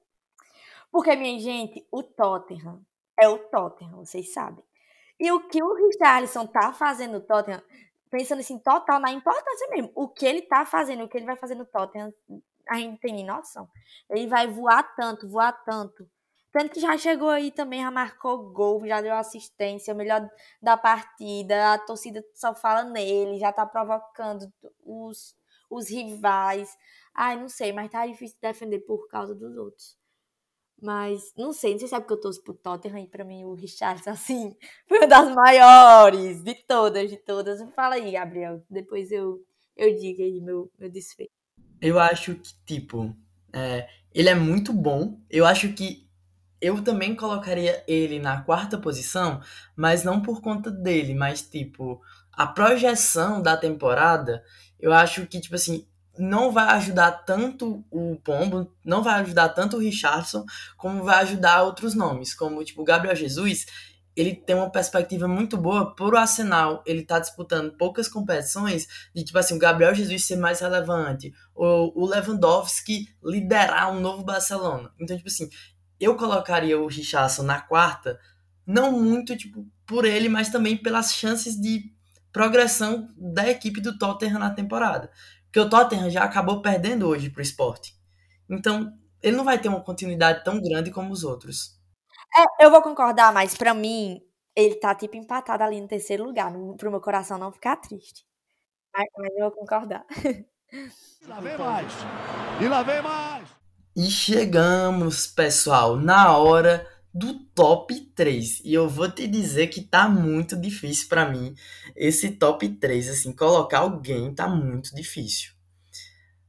Porque, 0.92 1.16
minha 1.16 1.40
gente, 1.40 1.86
o 1.92 2.02
Tottenham 2.02 2.82
é 3.20 3.28
o 3.28 3.38
Tottenham, 3.38 3.98
vocês 3.98 4.34
sabem. 4.34 4.64
E 5.20 5.32
o 5.32 5.48
que 5.48 5.62
o 5.62 5.74
Richarlison 5.74 6.46
tá 6.46 6.74
fazendo 6.74 7.14
no 7.14 7.22
Tottenham, 7.22 7.62
pensando 8.10 8.40
assim, 8.40 8.60
total 8.60 9.00
na 9.00 9.12
importância 9.12 9.68
mesmo. 9.70 9.92
O 9.96 10.08
que 10.08 10.26
ele 10.26 10.42
tá 10.42 10.66
fazendo, 10.66 11.04
o 11.04 11.08
que 11.08 11.18
ele 11.18 11.26
vai 11.26 11.36
fazer 11.36 11.56
no 11.56 11.66
Tottenham, 11.66 12.14
a 12.70 12.76
gente 12.76 13.00
tem 13.00 13.14
nem 13.14 13.26
noção. 13.26 13.70
Ele 14.10 14.28
vai 14.28 14.48
voar 14.48 14.84
tanto, 14.96 15.30
voar 15.30 15.52
tanto. 15.64 16.10
Tanto 16.56 16.72
que 16.72 16.80
já 16.80 16.98
chegou 16.98 17.28
aí 17.28 17.52
também, 17.52 17.82
já 17.82 17.92
marcou 17.92 18.50
gol, 18.50 18.88
já 18.88 19.02
deu 19.02 19.14
assistência, 19.14 19.94
o 19.94 19.98
melhor 19.98 20.26
da 20.62 20.78
partida, 20.78 21.74
a 21.74 21.78
torcida 21.78 22.24
só 22.34 22.56
fala 22.56 22.86
nele, 22.86 23.38
já 23.38 23.52
tá 23.52 23.66
provocando. 23.66 24.50
os, 24.82 25.36
os 25.70 25.90
rivais. 25.90 26.70
Ai, 27.14 27.36
não 27.36 27.50
sei, 27.50 27.74
mas 27.74 27.92
tá 27.92 28.08
difícil 28.08 28.38
defender 28.42 28.80
por 28.80 29.06
causa 29.10 29.36
dos 29.36 29.58
outros. 29.58 29.98
Mas 30.82 31.34
não 31.36 31.52
sei, 31.52 31.74
não 31.74 31.80
sei 31.80 31.90
se 31.90 31.96
é 31.96 32.00
porque 32.00 32.14
eu 32.14 32.22
torço 32.22 32.42
pro 32.42 32.54
Tottenham 32.54 33.00
e 33.00 33.08
pra 33.10 33.26
mim 33.26 33.44
o 33.44 33.54
Richardson, 33.54 34.12
assim, 34.16 34.56
foi 34.88 35.00
uma 35.00 35.08
das 35.08 35.36
maiores 35.36 36.42
de 36.42 36.56
todas, 36.56 37.10
de 37.10 37.18
todas. 37.18 37.62
Fala 37.74 37.96
aí, 37.96 38.14
Gabriel. 38.14 38.64
Depois 38.70 39.12
eu, 39.12 39.44
eu 39.76 39.94
digo 39.98 40.22
aí 40.22 40.40
meu, 40.40 40.72
meu 40.80 40.90
desfecho. 40.90 41.32
Eu 41.82 42.00
acho 42.00 42.34
que, 42.36 42.54
tipo, 42.66 43.14
é, 43.52 43.90
ele 44.14 44.30
é 44.30 44.36
muito 44.36 44.72
bom. 44.72 45.20
Eu 45.30 45.46
acho 45.46 45.74
que 45.74 46.05
eu 46.62 46.82
também 46.84 47.16
colocaria 47.16 47.84
ele 47.88 48.20
na 48.20 48.42
quarta 48.42 48.78
posição, 48.78 49.42
mas 49.76 50.04
não 50.04 50.22
por 50.22 50.42
conta 50.42 50.72
dele, 50.72 51.14
mas, 51.14 51.42
tipo, 51.42 52.02
a 52.32 52.48
projeção 52.48 53.42
da 53.42 53.56
temporada, 53.56 54.44
eu 54.80 54.94
acho 54.94 55.26
que, 55.28 55.40
tipo 55.40 55.56
assim, 55.56 55.86
não 56.18 56.52
vai 56.52 56.68
ajudar 56.76 57.12
tanto 57.12 57.84
o 57.92 58.16
Pombo, 58.24 58.72
não 58.84 59.04
vai 59.04 59.22
ajudar 59.22 59.50
tanto 59.50 59.78
o 59.78 59.80
Richardson, 59.80 60.46
como 60.78 61.04
vai 61.04 61.22
ajudar 61.24 61.64
outros 61.64 61.94
nomes, 61.94 62.34
como 62.34 62.64
tipo 62.64 62.82
o 62.82 62.86
Gabriel 62.86 63.16
Jesus, 63.16 63.66
ele 64.16 64.34
tem 64.34 64.56
uma 64.56 64.72
perspectiva 64.72 65.28
muito 65.28 65.58
boa 65.58 65.94
por 65.94 66.14
o 66.14 66.18
Arsenal, 66.18 66.82
ele 66.86 67.04
tá 67.04 67.20
disputando 67.20 67.76
poucas 67.76 68.08
competições, 68.08 68.88
de 69.14 69.26
tipo 69.26 69.38
assim, 69.38 69.56
o 69.56 69.60
Gabriel 69.60 69.94
Jesus 69.94 70.26
ser 70.26 70.38
mais 70.38 70.62
relevante, 70.62 71.34
ou 71.54 71.92
o 71.96 72.06
Lewandowski 72.06 73.10
liderar 73.24 73.92
um 73.92 74.00
novo 74.00 74.24
Barcelona. 74.24 74.92
Então, 75.00 75.18
tipo 75.18 75.28
assim, 75.28 75.50
eu 76.00 76.16
colocaria 76.16 76.80
o 76.80 76.88
Richardson 76.88 77.44
na 77.44 77.62
quarta, 77.62 78.20
não 78.66 78.92
muito 78.92 79.36
tipo 79.38 79.66
por 79.86 80.06
ele, 80.06 80.28
mas 80.28 80.50
também 80.50 80.76
pelas 80.76 81.14
chances 81.14 81.60
de 81.60 81.94
progressão 82.32 83.10
da 83.16 83.48
equipe 83.48 83.80
do 83.80 83.98
Tottenham 83.98 84.40
na 84.40 84.50
temporada. 84.50 85.12
Porque 85.46 85.60
o 85.60 85.70
Tottenham 85.70 86.10
já 86.10 86.24
acabou 86.24 86.62
perdendo 86.62 87.08
hoje 87.08 87.30
pro 87.30 87.42
esporte. 87.42 87.96
Então, 88.50 88.92
ele 89.22 89.38
não 89.38 89.46
vai 89.46 89.58
ter 89.58 89.70
uma 89.70 89.82
continuidade 89.82 90.44
tão 90.44 90.62
grande 90.62 90.92
como 90.92 91.12
os 91.12 91.24
outros. 91.24 91.80
É, 92.38 92.66
eu 92.66 92.70
vou 92.70 92.82
concordar, 92.82 93.32
mas 93.34 93.56
para 93.56 93.74
mim, 93.74 94.22
ele 94.56 94.76
tá 94.76 94.94
tipo 94.94 95.16
empatado 95.16 95.64
ali 95.64 95.80
no 95.80 95.88
terceiro 95.88 96.26
lugar, 96.26 96.52
pro 96.78 96.92
meu 96.92 97.00
coração 97.00 97.38
não 97.38 97.52
ficar 97.52 97.78
triste. 97.78 98.26
Mas, 98.94 99.06
mas 99.18 99.32
eu 99.36 99.50
vou 99.50 99.52
concordar. 99.52 100.06
E 101.22 101.28
lá 101.28 101.40
vem 101.40 101.58
mais. 101.58 101.94
E 102.62 102.68
lá 102.68 102.84
vem 102.84 103.02
mais. 103.02 103.25
E 103.96 104.12
chegamos, 104.12 105.26
pessoal, 105.26 105.96
na 105.96 106.38
hora 106.38 106.86
do 107.14 107.34
top 107.56 107.98
3. 108.14 108.60
E 108.66 108.74
eu 108.74 108.90
vou 108.90 109.10
te 109.10 109.26
dizer 109.26 109.68
que 109.68 109.80
tá 109.80 110.10
muito 110.10 110.58
difícil 110.58 111.08
para 111.08 111.30
mim 111.30 111.56
esse 111.96 112.32
top 112.32 112.68
3, 112.68 113.10
assim, 113.10 113.32
colocar 113.32 113.80
alguém 113.80 114.36
tá 114.36 114.50
muito 114.50 114.94
difícil. 114.94 115.54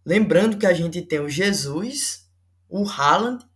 Lembrando 0.04 0.58
que 0.58 0.66
a 0.66 0.72
gente 0.72 1.00
tem 1.02 1.20
o 1.20 1.28
Jesus, 1.28 2.28
o 2.68 2.84
Haaland, 2.84 3.46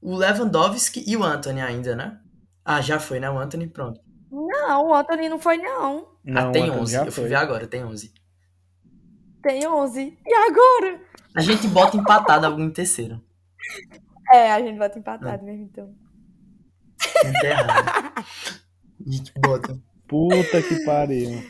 o 0.00 0.16
Lewandowski 0.16 1.04
e 1.06 1.16
o 1.16 1.22
Anthony 1.22 1.60
ainda, 1.60 1.94
né? 1.94 2.18
Ah, 2.64 2.80
já 2.80 2.98
foi, 2.98 3.20
né? 3.20 3.30
O 3.30 3.38
Anthony, 3.38 3.68
pronto. 3.68 4.00
Não, 4.32 4.88
o 4.88 4.94
Anthony 4.94 5.28
não 5.28 5.38
foi, 5.38 5.58
não. 5.58 6.08
Não, 6.24 6.48
ah, 6.48 6.52
tem 6.52 6.64
Anthony 6.64 6.80
11. 6.82 6.92
já 6.92 7.04
Eu 7.04 7.12
fui 7.12 7.28
ver 7.28 7.36
agora, 7.36 7.68
tem 7.68 7.84
11. 7.84 8.12
Tem 9.40 9.64
11. 9.66 10.18
E 10.26 10.34
agora? 10.34 11.00
A 11.34 11.40
gente 11.40 11.66
bota 11.68 11.96
empatado 11.96 12.46
algum 12.46 12.62
em 12.62 12.70
terceiro. 12.70 13.22
É, 14.32 14.52
a 14.52 14.60
gente 14.60 14.78
bota 14.78 14.98
empatado 14.98 15.44
mesmo, 15.44 15.64
então. 15.64 15.94
Não 17.24 17.32
tá 17.32 17.46
errado. 17.46 18.24
A 19.04 19.10
gente 19.10 19.32
bota. 19.36 19.82
Puta 20.06 20.62
que 20.62 20.84
pariu. 20.84 21.42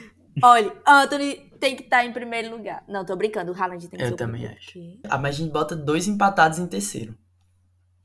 Olha, 0.42 0.72
Anthony 0.86 1.50
tem 1.60 1.76
que 1.76 1.82
estar 1.82 2.04
em 2.04 2.12
primeiro 2.12 2.56
lugar. 2.56 2.82
Não, 2.88 3.04
tô 3.04 3.14
brincando, 3.14 3.52
o 3.52 3.54
Haaland 3.54 3.86
tem 3.88 3.98
que 3.98 4.04
Eu 4.04 4.16
também 4.16 4.40
primeiro, 4.40 4.58
acho. 4.58 5.00
Ah, 5.04 5.18
mas 5.18 5.34
a 5.34 5.38
gente 5.38 5.52
bota 5.52 5.76
dois 5.76 6.08
empatados 6.08 6.58
em 6.58 6.66
terceiro. 6.66 7.14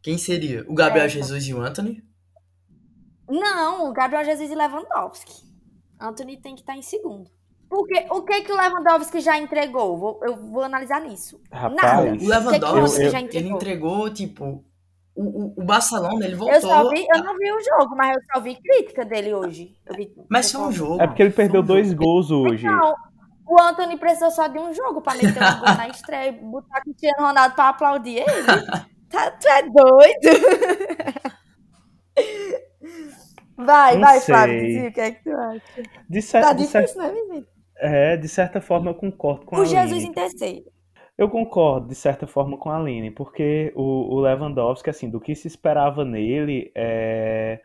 Quem 0.01 0.17
seria? 0.17 0.65
O 0.67 0.73
Gabriel 0.73 1.05
É, 1.05 1.09
Jesus 1.09 1.47
e 1.47 1.53
o 1.53 1.61
Anthony? 1.61 2.03
Não, 3.29 3.89
o 3.89 3.93
Gabriel 3.93 4.25
Jesus 4.25 4.49
e 4.49 4.55
Lewandowski. 4.55 5.47
Anthony 5.99 6.37
tem 6.41 6.55
que 6.55 6.61
estar 6.61 6.75
em 6.75 6.81
segundo. 6.81 7.29
Porque 7.69 8.05
o 8.11 8.21
que 8.23 8.41
que 8.43 8.51
o 8.51 8.55
Lewandowski 8.55 9.19
já 9.19 9.37
entregou? 9.37 9.97
Vou- 9.97 10.19
eu 10.23 10.35
vou 10.37 10.63
analisar 10.63 11.01
nisso. 11.01 11.39
Rapaz, 11.51 11.75
Nada. 11.81 12.13
O 12.13 12.17
que 12.17 12.25
Lewandowski, 12.27 12.99
que 12.99 13.05
eu- 13.05 13.09
já 13.11 13.19
ele 13.19 13.27
entregou? 13.27 13.55
entregou, 13.57 14.09
tipo, 14.13 14.63
o, 15.15 15.23
o, 15.23 15.53
o 15.57 15.63
Barcelona, 15.65 16.25
ele 16.25 16.35
voltou. 16.35 16.55
Eu 16.55 16.61
só 16.61 16.89
vi, 16.89 17.05
eu 17.13 17.23
não 17.23 17.35
vi 17.37 17.51
o 17.51 17.59
jogo, 17.61 17.95
mas 17.95 18.15
eu 18.15 18.21
só 18.33 18.39
vi 18.41 18.55
crítica 18.55 19.03
dele 19.03 19.33
hoje. 19.33 19.75
Eu 19.85 19.95
vi- 19.95 20.13
Mas 20.29 20.53
eu 20.53 20.59
foi 20.59 20.69
um 20.69 20.71
jogo. 20.71 21.01
É 21.01 21.07
porque 21.07 21.21
ele 21.23 21.31
perdeu 21.33 21.61
um 21.61 21.65
dois 21.65 21.87
jogo. 21.89 22.03
gols 22.03 22.31
hoje. 22.31 22.65
Não, 22.65 22.95
o 23.45 23.61
Anthony 23.61 23.97
precisou 23.97 24.31
só 24.31 24.47
de 24.47 24.59
um 24.59 24.73
jogo 24.73 25.01
pra 25.01 25.13
meter 25.15 25.29
um 25.41 25.59
gol 25.59 25.75
na 25.75 25.87
estreia 25.89 26.29
e 26.29 26.31
botar 26.33 26.79
o 26.79 26.81
Cristiano 26.83 27.27
Ronaldo 27.27 27.55
pra 27.55 27.69
aplaudir 27.69 28.19
ele. 28.19 28.27
Tá, 29.09 29.31
tu 29.31 29.47
é 29.47 29.61
doido? 29.63 30.39
Vai, 33.57 33.95
Não 33.95 34.01
vai, 34.01 34.19
sei. 34.19 34.35
Flávio, 34.35 34.87
o 34.89 34.93
que 34.93 35.01
é 35.01 35.11
que 35.11 35.23
tu 35.23 35.31
acha? 35.35 35.61
De, 36.09 36.21
cer 36.21 36.41
Tá 36.41 36.53
difícil, 36.53 37.01
né, 37.01 37.11
menino? 37.11 37.45
É, 37.79 38.17
de 38.17 38.27
certa 38.27 38.61
forma 38.61 38.91
eu 38.91 38.95
concordo 38.95 39.45
com 39.45 39.55
a 39.55 39.59
O 39.59 39.65
Jesus 39.65 40.03
Aline. 40.03 40.09
em 40.09 40.13
terceiro. 40.13 40.65
Eu 41.17 41.29
concordo, 41.29 41.87
de 41.87 41.95
certa 41.95 42.27
forma, 42.27 42.57
com 42.57 42.69
a 42.69 42.77
Aline, 42.77 43.09
porque 43.09 43.73
o, 43.75 44.15
o 44.15 44.19
Lewandowski, 44.19 44.89
assim, 44.89 45.09
do 45.09 45.19
que 45.19 45.33
se 45.33 45.47
esperava 45.47 46.05
nele, 46.05 46.71
é, 46.75 47.59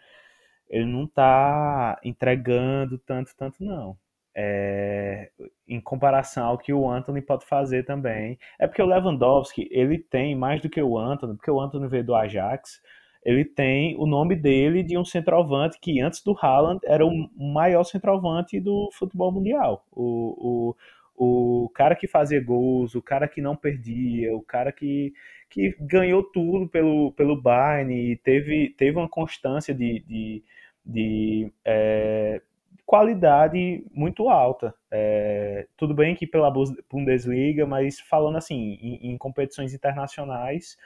ele 0.71 0.87
não 0.87 1.07
tá 1.07 2.01
entregando 2.03 2.99
tanto, 2.99 3.37
tanto, 3.37 3.63
não. 3.63 3.97
É, 4.35 5.31
em 5.69 5.79
comparação 5.81 6.47
ao 6.47 6.57
que 6.57 6.73
o 6.73 6.89
Anthony 6.89 7.21
pode 7.21 7.45
fazer 7.45 7.85
também. 7.85 8.39
É 8.59 8.67
porque 8.67 8.81
o 8.83 8.87
Lewandowski, 8.87 9.69
ele 9.71 9.99
tem 9.99 10.35
mais 10.35 10.63
do 10.63 10.71
que 10.71 10.83
o 10.83 10.97
Anthony, 10.99 11.37
porque 11.37 11.51
o 11.51 11.61
Anthony 11.61 11.89
veio 11.89 12.05
do 12.05 12.15
Ajax, 12.15 12.81
ele 13.25 13.45
tem 13.45 13.97
o 13.97 14.07
nome 14.07 14.35
dele 14.35 14.83
de 14.83 14.99
um 14.99 15.05
centroavante 15.05 15.79
que 15.81 16.01
antes 16.01 16.23
do 16.23 16.37
Haaland 16.41 16.81
era 16.85 17.07
o 17.07 17.31
maior 17.37 17.85
centroavante 17.85 18.59
do 18.59 18.91
futebol 18.93 19.31
mundial. 19.31 19.87
O, 19.93 20.75
o, 21.17 21.65
o 21.65 21.69
cara 21.71 21.95
que 21.95 22.09
fazia 22.09 22.43
gols, 22.43 22.95
o 22.95 23.03
cara 23.03 23.29
que 23.29 23.41
não 23.41 23.55
perdia, 23.55 24.35
o 24.35 24.43
cara 24.43 24.73
que, 24.73 25.13
que 25.49 25.77
ganhou 25.81 26.23
tudo 26.25 26.69
pelo, 26.69 27.13
pelo 27.13 27.41
Bayern 27.41 27.95
e 27.95 28.17
teve, 28.17 28.75
teve 28.77 28.99
uma 28.99 29.09
constância 29.09 29.73
de, 29.73 30.01
de, 30.01 30.43
de 30.85 31.53
é, 31.65 32.43
qualidade 32.85 33.85
muito 33.93 34.29
alta. 34.29 34.75
É, 34.91 35.67
tudo 35.77 35.95
bem 35.95 36.17
que 36.17 36.27
pela 36.27 36.53
Bundesliga, 36.91 37.67
mas 37.67 38.01
falando 38.01 38.37
assim, 38.37 38.79
em, 38.83 39.13
em 39.13 39.17
competições 39.17 39.73
internacionais, 39.73 40.77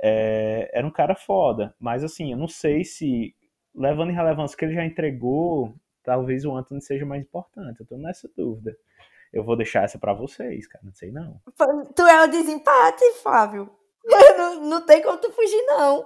é, 0.00 0.70
era 0.72 0.86
um 0.86 0.90
cara 0.90 1.14
foda. 1.14 1.74
Mas 1.78 2.04
assim, 2.04 2.32
eu 2.32 2.38
não 2.38 2.48
sei 2.48 2.84
se, 2.84 3.34
levando 3.74 4.10
em 4.10 4.14
relevância 4.14 4.56
que 4.56 4.64
ele 4.64 4.74
já 4.74 4.84
entregou, 4.84 5.74
talvez 6.02 6.44
o 6.44 6.54
Anthony 6.54 6.80
seja 6.80 7.06
mais 7.06 7.22
importante. 7.22 7.80
Eu 7.80 7.86
tô 7.86 7.96
nessa 7.96 8.28
dúvida. 8.36 8.76
Eu 9.32 9.42
vou 9.44 9.56
deixar 9.56 9.84
essa 9.84 9.98
pra 9.98 10.12
vocês, 10.12 10.66
cara. 10.66 10.84
Não 10.84 10.94
sei 10.94 11.10
não. 11.10 11.40
Tu 11.96 12.02
é 12.02 12.24
o 12.24 12.30
desempate, 12.30 13.04
Flávio. 13.22 13.70
Não, 14.36 14.68
não 14.68 14.84
tem 14.84 15.00
como 15.00 15.16
tu 15.18 15.30
fugir, 15.30 15.64
não. 15.68 16.04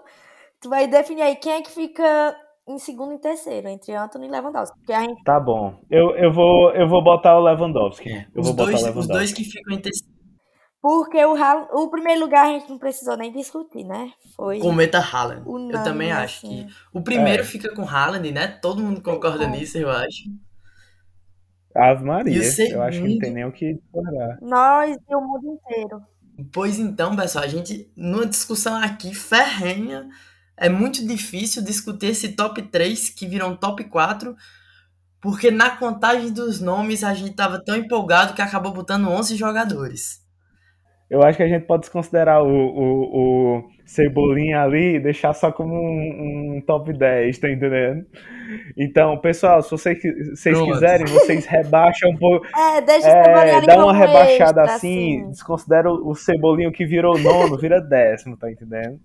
Tu 0.61 0.69
vai 0.69 0.87
definir 0.87 1.23
aí 1.23 1.35
quem 1.35 1.53
é 1.53 1.63
que 1.63 1.71
fica 1.71 2.37
em 2.69 2.79
segundo 2.79 3.15
e 3.15 3.19
terceiro, 3.19 3.69
entre 3.69 3.95
Anthony 3.95 4.27
e 4.27 4.31
Lewandowski. 4.31 4.77
Porque 4.79 4.93
a 4.93 5.01
gente 5.01 5.23
Tá 5.25 5.39
bom. 5.39 5.81
Eu, 5.91 6.17
eu, 6.17 6.33
vou, 6.33 6.73
eu 6.73 6.89
vou 6.89 7.03
botar 7.03 7.39
o 7.39 7.43
Lewandowski. 7.43 8.11
Eu 8.35 8.43
os, 8.43 8.49
vou 8.49 8.57
botar 8.57 8.73
dois, 8.73 8.97
os 8.97 9.09
dois 9.09 9.33
que 9.33 9.45
ficam 9.45 9.75
em 9.75 9.81
terceiro. 9.81 10.16
Porque 10.89 11.19
o, 11.25 11.35
Haaland- 11.35 11.69
o 11.73 11.89
primeiro 11.91 12.21
lugar 12.21 12.45
a 12.47 12.49
gente 12.53 12.71
não 12.71 12.79
precisou 12.79 13.17
nem 13.17 13.33
discutir, 13.33 13.83
né? 13.83 14.13
Foi. 14.37 14.61
Cometa 14.61 14.99
Haaland. 15.01 15.43
Eu 15.45 15.83
também 15.83 16.13
acho 16.13 16.47
assim. 16.47 16.67
que 16.69 16.75
o 16.93 17.03
primeiro 17.03 17.43
É. 17.43 17.45
fica 17.45 17.75
com 17.75 17.83
Haaland, 17.83 18.31
né? 18.31 18.47
Todo 18.47 18.81
mundo 18.81 19.03
concorda 19.03 19.47
como. 19.47 19.57
nisso, 19.57 19.77
eu 19.79 19.91
acho. 19.91 20.31
Ave 21.75 22.03
E 22.03 22.07
Maria. 22.07 22.41
o 22.41 22.45
Eu 22.45 22.47
acho 22.47 22.63
que 22.63 22.73
não 22.73 22.91
segundo- 22.93 23.19
tem 23.19 23.33
nem 23.35 23.45
o 23.45 23.51
que 23.53 23.75
discordar. 23.75 24.39
Nós 24.41 24.97
e 24.97 25.15
o 25.17 25.21
mundo 25.21 25.47
inteiro. 25.59 26.01
Pois 26.53 26.79
então, 26.79 27.17
pessoal, 27.17 27.45
a 27.45 27.49
gente, 27.49 27.91
numa 27.97 28.25
discussão 28.25 28.77
aqui 28.77 29.13
ferrenha, 29.13 30.09
é 30.57 30.69
muito 30.69 31.05
difícil 31.05 31.65
discutir 31.65 32.07
esse 32.07 32.29
top 32.37 32.63
3 32.63 33.11
que 33.11 33.27
virou 33.27 33.51
um 33.51 33.57
top 33.57 33.83
4, 33.85 34.37
porque 35.21 35.51
na 35.51 35.71
contagem 35.71 36.33
dos 36.33 36.61
nomes 36.61 37.03
a 37.03 37.13
gente 37.13 37.35
tava 37.35 37.61
tão 37.65 37.75
empolgado 37.75 38.35
que 38.35 38.43
acabou 38.43 38.73
botando 38.73 39.09
11 39.09 39.35
jogadores. 39.35 40.25
Eu 41.09 41.23
acho 41.23 41.37
que 41.37 41.43
a 41.43 41.49
gente 41.49 41.67
pode 41.67 41.83
desconsiderar 41.83 42.43
o, 42.43 42.49
o, 42.49 43.59
o 43.59 43.71
Cebolinha 43.85 44.63
ali 44.63 44.97
e 44.97 45.01
deixar 45.01 45.33
só 45.33 45.53
como 45.53 45.73
um, 45.73 46.57
um 46.57 46.61
top 46.67 46.93
10, 46.93 47.39
tá 47.39 47.49
entendendo? 47.49 48.05
Então, 48.77 49.17
pessoal, 49.19 49.63
se 49.63 49.71
vocês, 49.71 49.99
vocês 50.35 50.61
quiserem, 50.61 51.07
vocês 51.07 51.47
rebaixam 51.47 52.11
um 52.11 52.17
pouco. 52.17 52.47
É, 52.47 52.81
deixa 52.81 53.09
o 53.09 53.13
Cebolinha 53.13 53.59
É, 53.59 53.61
dá 53.61 53.85
uma 53.85 53.95
rebaixada 53.95 54.63
extra, 54.63 54.77
assim, 54.77 55.31
desconsidera 55.31 55.89
o, 55.89 56.11
o 56.11 56.15
Cebolinha 56.17 56.73
que 56.73 56.85
virou 56.85 57.17
nono, 57.17 57.57
vira 57.59 57.81
décimo, 57.81 58.37
tá 58.37 58.51
entendendo? 58.51 58.99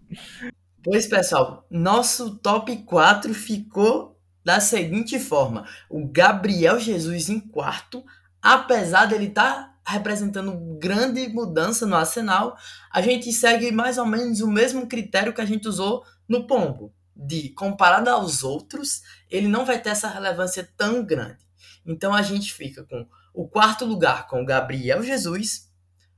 Pois, 0.83 1.05
pessoal, 1.05 1.63
nosso 1.69 2.39
top 2.39 2.75
4 2.77 3.31
ficou 3.35 4.17
da 4.43 4.59
seguinte 4.59 5.19
forma: 5.19 5.65
o 5.87 6.07
Gabriel 6.07 6.79
Jesus 6.79 7.29
em 7.29 7.39
quarto, 7.39 8.03
apesar 8.41 9.05
dele 9.05 9.25
estar 9.25 9.70
representando 9.85 10.77
grande 10.79 11.27
mudança 11.27 11.85
no 11.85 11.95
Arsenal, 11.95 12.55
a 12.91 13.01
gente 13.01 13.31
segue 13.31 13.71
mais 13.71 13.97
ou 13.97 14.05
menos 14.05 14.41
o 14.41 14.47
mesmo 14.47 14.87
critério 14.87 15.33
que 15.33 15.41
a 15.41 15.45
gente 15.45 15.67
usou 15.67 16.03
no 16.27 16.47
Pombo, 16.47 16.93
de 17.15 17.49
comparado 17.49 18.09
aos 18.09 18.43
outros, 18.43 19.01
ele 19.29 19.47
não 19.47 19.65
vai 19.65 19.81
ter 19.81 19.89
essa 19.89 20.07
relevância 20.07 20.69
tão 20.77 21.03
grande. 21.03 21.39
Então 21.85 22.13
a 22.13 22.21
gente 22.21 22.53
fica 22.53 22.83
com 22.83 23.05
o 23.33 23.47
quarto 23.47 23.85
lugar 23.85 24.27
com 24.27 24.41
o 24.41 24.45
Gabriel 24.45 25.03
Jesus, 25.03 25.69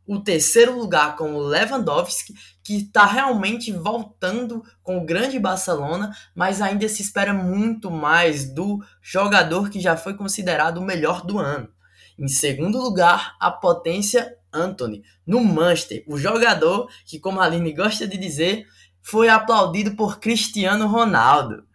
o 0.06 0.20
terceiro 0.20 0.78
lugar 0.78 1.16
com 1.16 1.34
o 1.34 1.40
Lewandowski, 1.40 2.34
que 2.62 2.78
está 2.78 3.06
realmente 3.06 3.72
voltando 3.72 4.64
com 4.82 4.98
o 4.98 5.06
grande 5.06 5.40
Barcelona, 5.40 6.12
mas 6.36 6.62
ainda 6.62 6.88
se 6.90 7.02
espera 7.02 7.34
muito 7.34 7.90
mais 7.90 8.54
do 8.54 8.84
jogador 9.02 9.70
que 9.70 9.80
já 9.80 9.96
foi 9.96 10.16
considerado 10.16 10.78
o 10.78 10.86
melhor 10.86 11.26
do 11.26 11.40
ano. 11.40 11.70
Em 12.18 12.28
segundo 12.28 12.80
lugar, 12.80 13.36
a 13.40 13.50
potência 13.50 14.38
Anthony, 14.54 15.04
no 15.26 15.44
Manchester, 15.44 16.04
o 16.08 16.18
jogador 16.18 16.88
que, 17.06 17.20
como 17.20 17.42
a 17.42 17.46
Aline 17.46 17.74
gosta 17.74 18.08
de 18.08 18.18
dizer, 18.18 18.68
foi 19.02 19.28
aplaudido 19.28 19.96
por 19.96 20.20
Cristiano 20.20 20.88
Ronaldo. 20.88 21.66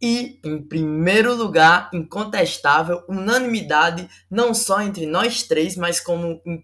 E, 0.00 0.38
em 0.44 0.62
primeiro 0.62 1.34
lugar, 1.34 1.90
incontestável, 1.92 3.02
unanimidade, 3.08 4.08
não 4.30 4.54
só 4.54 4.80
entre 4.80 5.06
nós 5.06 5.42
três, 5.42 5.76
mas 5.76 6.00
como 6.00 6.40
em 6.46 6.62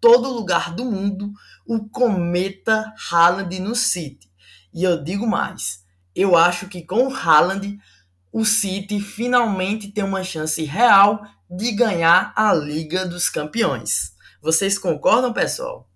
todo 0.00 0.32
lugar 0.32 0.74
do 0.74 0.84
mundo, 0.84 1.32
o 1.66 1.88
cometa 1.88 2.92
Haaland 3.10 3.58
no 3.60 3.74
City. 3.74 4.30
E 4.74 4.84
eu 4.84 5.02
digo 5.02 5.26
mais, 5.26 5.84
eu 6.14 6.36
acho 6.36 6.68
que 6.68 6.82
com 6.82 7.06
o 7.06 7.14
Haaland, 7.14 7.78
o 8.30 8.44
City 8.44 9.00
finalmente 9.00 9.90
tem 9.90 10.04
uma 10.04 10.22
chance 10.22 10.62
real 10.62 11.22
de 11.50 11.72
ganhar 11.72 12.32
a 12.36 12.52
Liga 12.52 13.06
dos 13.06 13.28
Campeões. 13.28 14.14
Vocês 14.42 14.78
concordam, 14.78 15.32
pessoal? 15.32 15.88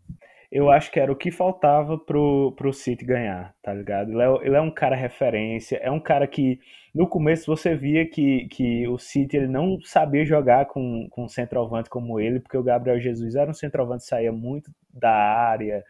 Eu 0.51 0.71
acho 0.71 0.91
que 0.91 0.99
era 0.99 1.13
o 1.13 1.17
que 1.17 1.31
faltava 1.31 1.97
pro, 1.97 2.53
pro 2.57 2.73
City 2.73 3.05
ganhar, 3.05 3.55
tá 3.63 3.73
ligado? 3.73 4.11
Ele 4.11 4.23
é, 4.23 4.47
ele 4.47 4.57
é 4.57 4.61
um 4.61 4.71
cara 4.71 4.97
referência, 4.97 5.77
é 5.77 5.91
um 5.91 6.01
cara 6.01 6.27
que 6.27 6.59
no 6.93 7.07
começo 7.07 7.47
você 7.47 7.77
via 7.77 8.05
que, 8.05 8.49
que 8.49 8.87
o 8.89 8.99
City 8.99 9.37
ele 9.37 9.47
não 9.47 9.81
sabia 9.83 10.25
jogar 10.25 10.67
com, 10.67 11.07
com 11.09 11.25
um 11.25 11.29
centroavante 11.29 11.89
como 11.89 12.19
ele, 12.19 12.41
porque 12.41 12.57
o 12.57 12.65
Gabriel 12.65 12.99
Jesus 12.99 13.37
era 13.37 13.49
um 13.49 13.55
centroavante 13.55 14.03
que 14.03 14.09
saía 14.09 14.33
muito 14.33 14.73
da 14.93 15.13
área 15.13 15.85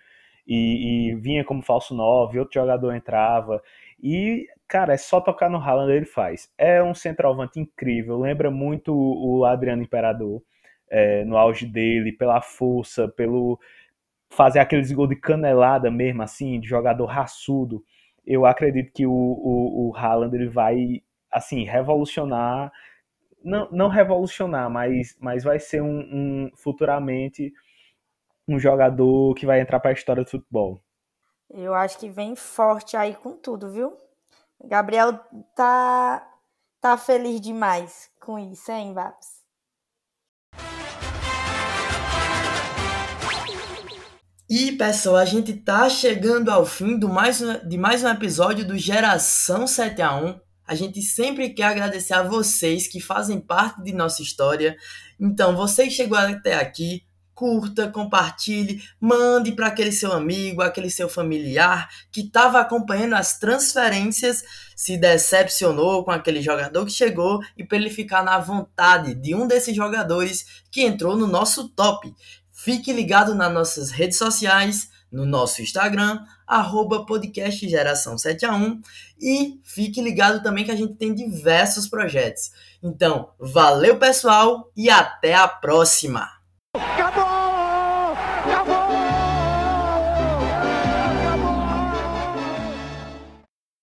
e, 0.47 1.11
e 1.11 1.15
vinha 1.15 1.43
como 1.43 1.63
falso 1.63 1.95
9, 1.95 2.39
outro 2.39 2.61
jogador 2.61 2.95
entrava. 2.95 3.63
E, 4.03 4.47
cara, 4.71 4.95
é 4.95 4.97
só 4.97 5.21
tocar 5.21 5.51
no 5.51 5.59
Haaland 5.59 5.93
ele 5.93 6.07
faz. 6.07 6.49
É 6.57 6.81
um 6.83 6.95
centroavante 6.95 7.59
incrível, 7.59 8.19
lembra 8.19 8.51
muito 8.51 8.95
o 8.95 9.45
Adriano 9.45 9.83
Imperador 9.83 10.41
é, 10.89 11.25
no 11.25 11.37
auge 11.37 11.67
dele, 11.67 12.13
pela 12.13 12.41
força, 12.41 13.09
pelo 13.09 13.59
fazer 14.31 14.61
aqueles 14.61 14.93
gols 14.93 15.09
de 15.09 15.17
canelada 15.17 15.91
mesmo, 15.91 16.23
assim, 16.23 16.61
de 16.61 16.69
jogador 16.69 17.07
raçudo, 17.07 17.85
eu 18.25 18.47
acredito 18.47 18.93
que 18.93 19.05
o, 19.05 19.13
o, 19.13 19.89
o 19.89 19.97
Haaland 19.97 20.37
ele 20.37 20.49
vai, 20.49 21.03
assim, 21.33 21.65
revolucionar, 21.65 22.73
não, 23.43 23.69
não 23.73 23.89
revolucionar, 23.89 24.71
mas, 24.71 25.17
mas 25.21 25.43
vai 25.43 25.59
ser 25.59 25.83
um, 25.83 25.99
um 25.99 26.51
futuramente 26.55 27.53
um 28.47 28.59
jogador 28.59 29.35
que 29.35 29.47
vai 29.47 29.61
entrar 29.61 29.81
para 29.81 29.91
a 29.91 29.95
história 29.95 30.23
do 30.23 30.31
futebol. 30.31 30.81
Eu 31.49 31.75
acho 31.75 31.99
que 31.99 32.09
vem 32.09 32.37
forte 32.37 32.97
aí 32.97 33.15
com 33.15 33.37
tudo, 33.37 33.71
viu? 33.71 33.97
Gabriel 34.65 35.19
tá 35.55 36.27
tá 36.81 36.97
feliz 36.97 37.41
demais 37.41 38.11
com 38.21 38.39
isso, 38.39 38.71
hein, 38.71 38.95
Babs? 38.95 39.41
E 44.49 44.73
pessoal, 44.73 45.17
a 45.17 45.25
gente 45.25 45.53
tá 45.53 45.89
chegando 45.89 46.51
ao 46.51 46.67
fim 46.67 46.99
do 46.99 47.09
mais, 47.09 47.41
de 47.69 47.79
mais 47.79 48.03
um 48.03 48.09
episódio 48.09 48.67
do 48.67 48.77
Geração 48.77 49.67
7 49.67 50.03
a 50.03 50.17
1. 50.17 50.41
A 50.67 50.75
gente 50.75 51.01
sempre 51.03 51.51
quer 51.51 51.65
agradecer 51.65 52.15
a 52.15 52.23
vocês 52.23 52.89
que 52.89 53.01
fazem 53.01 53.41
parte 53.41 53.83
de 53.83 53.93
nossa 53.93 54.23
história. 54.23 54.77
Então, 55.21 55.57
você 55.57 55.85
que 55.85 55.91
chegou 55.91 56.19
até 56.19 56.55
aqui, 56.55 57.03
curta, 57.41 57.89
compartilhe, 57.89 58.83
mande 59.01 59.53
para 59.53 59.69
aquele 59.69 59.91
seu 59.91 60.13
amigo, 60.13 60.61
aquele 60.61 60.91
seu 60.91 61.09
familiar 61.09 61.89
que 62.13 62.21
estava 62.21 62.61
acompanhando 62.61 63.15
as 63.15 63.39
transferências, 63.39 64.45
se 64.77 64.99
decepcionou 64.99 66.05
com 66.05 66.11
aquele 66.11 66.43
jogador 66.43 66.85
que 66.85 66.93
chegou 66.93 67.41
e 67.57 67.65
para 67.65 67.79
ele 67.79 67.89
ficar 67.89 68.23
na 68.23 68.39
vontade 68.39 69.15
de 69.15 69.35
um 69.35 69.47
desses 69.47 69.75
jogadores 69.75 70.63
que 70.71 70.83
entrou 70.83 71.17
no 71.17 71.27
nosso 71.27 71.71
top. 71.71 72.15
Fique 72.53 72.93
ligado 72.93 73.35
nas 73.35 73.51
nossas 73.51 73.91
redes 73.91 74.19
sociais, 74.19 74.91
no 75.11 75.25
nosso 75.25 75.63
Instagram, 75.63 76.23
arroba 76.47 77.07
podcast 77.07 77.67
geração 77.67 78.19
7 78.19 78.45
a 78.45 78.55
1 78.55 78.83
e 79.19 79.59
fique 79.65 80.03
ligado 80.03 80.43
também 80.43 80.63
que 80.63 80.71
a 80.71 80.77
gente 80.77 80.93
tem 80.93 81.15
diversos 81.15 81.89
projetos. 81.89 82.51
Então, 82.83 83.31
valeu 83.41 83.99
pessoal 83.99 84.71
e 84.77 84.91
até 84.91 85.35
a 85.35 85.49
próxima! 85.49 86.29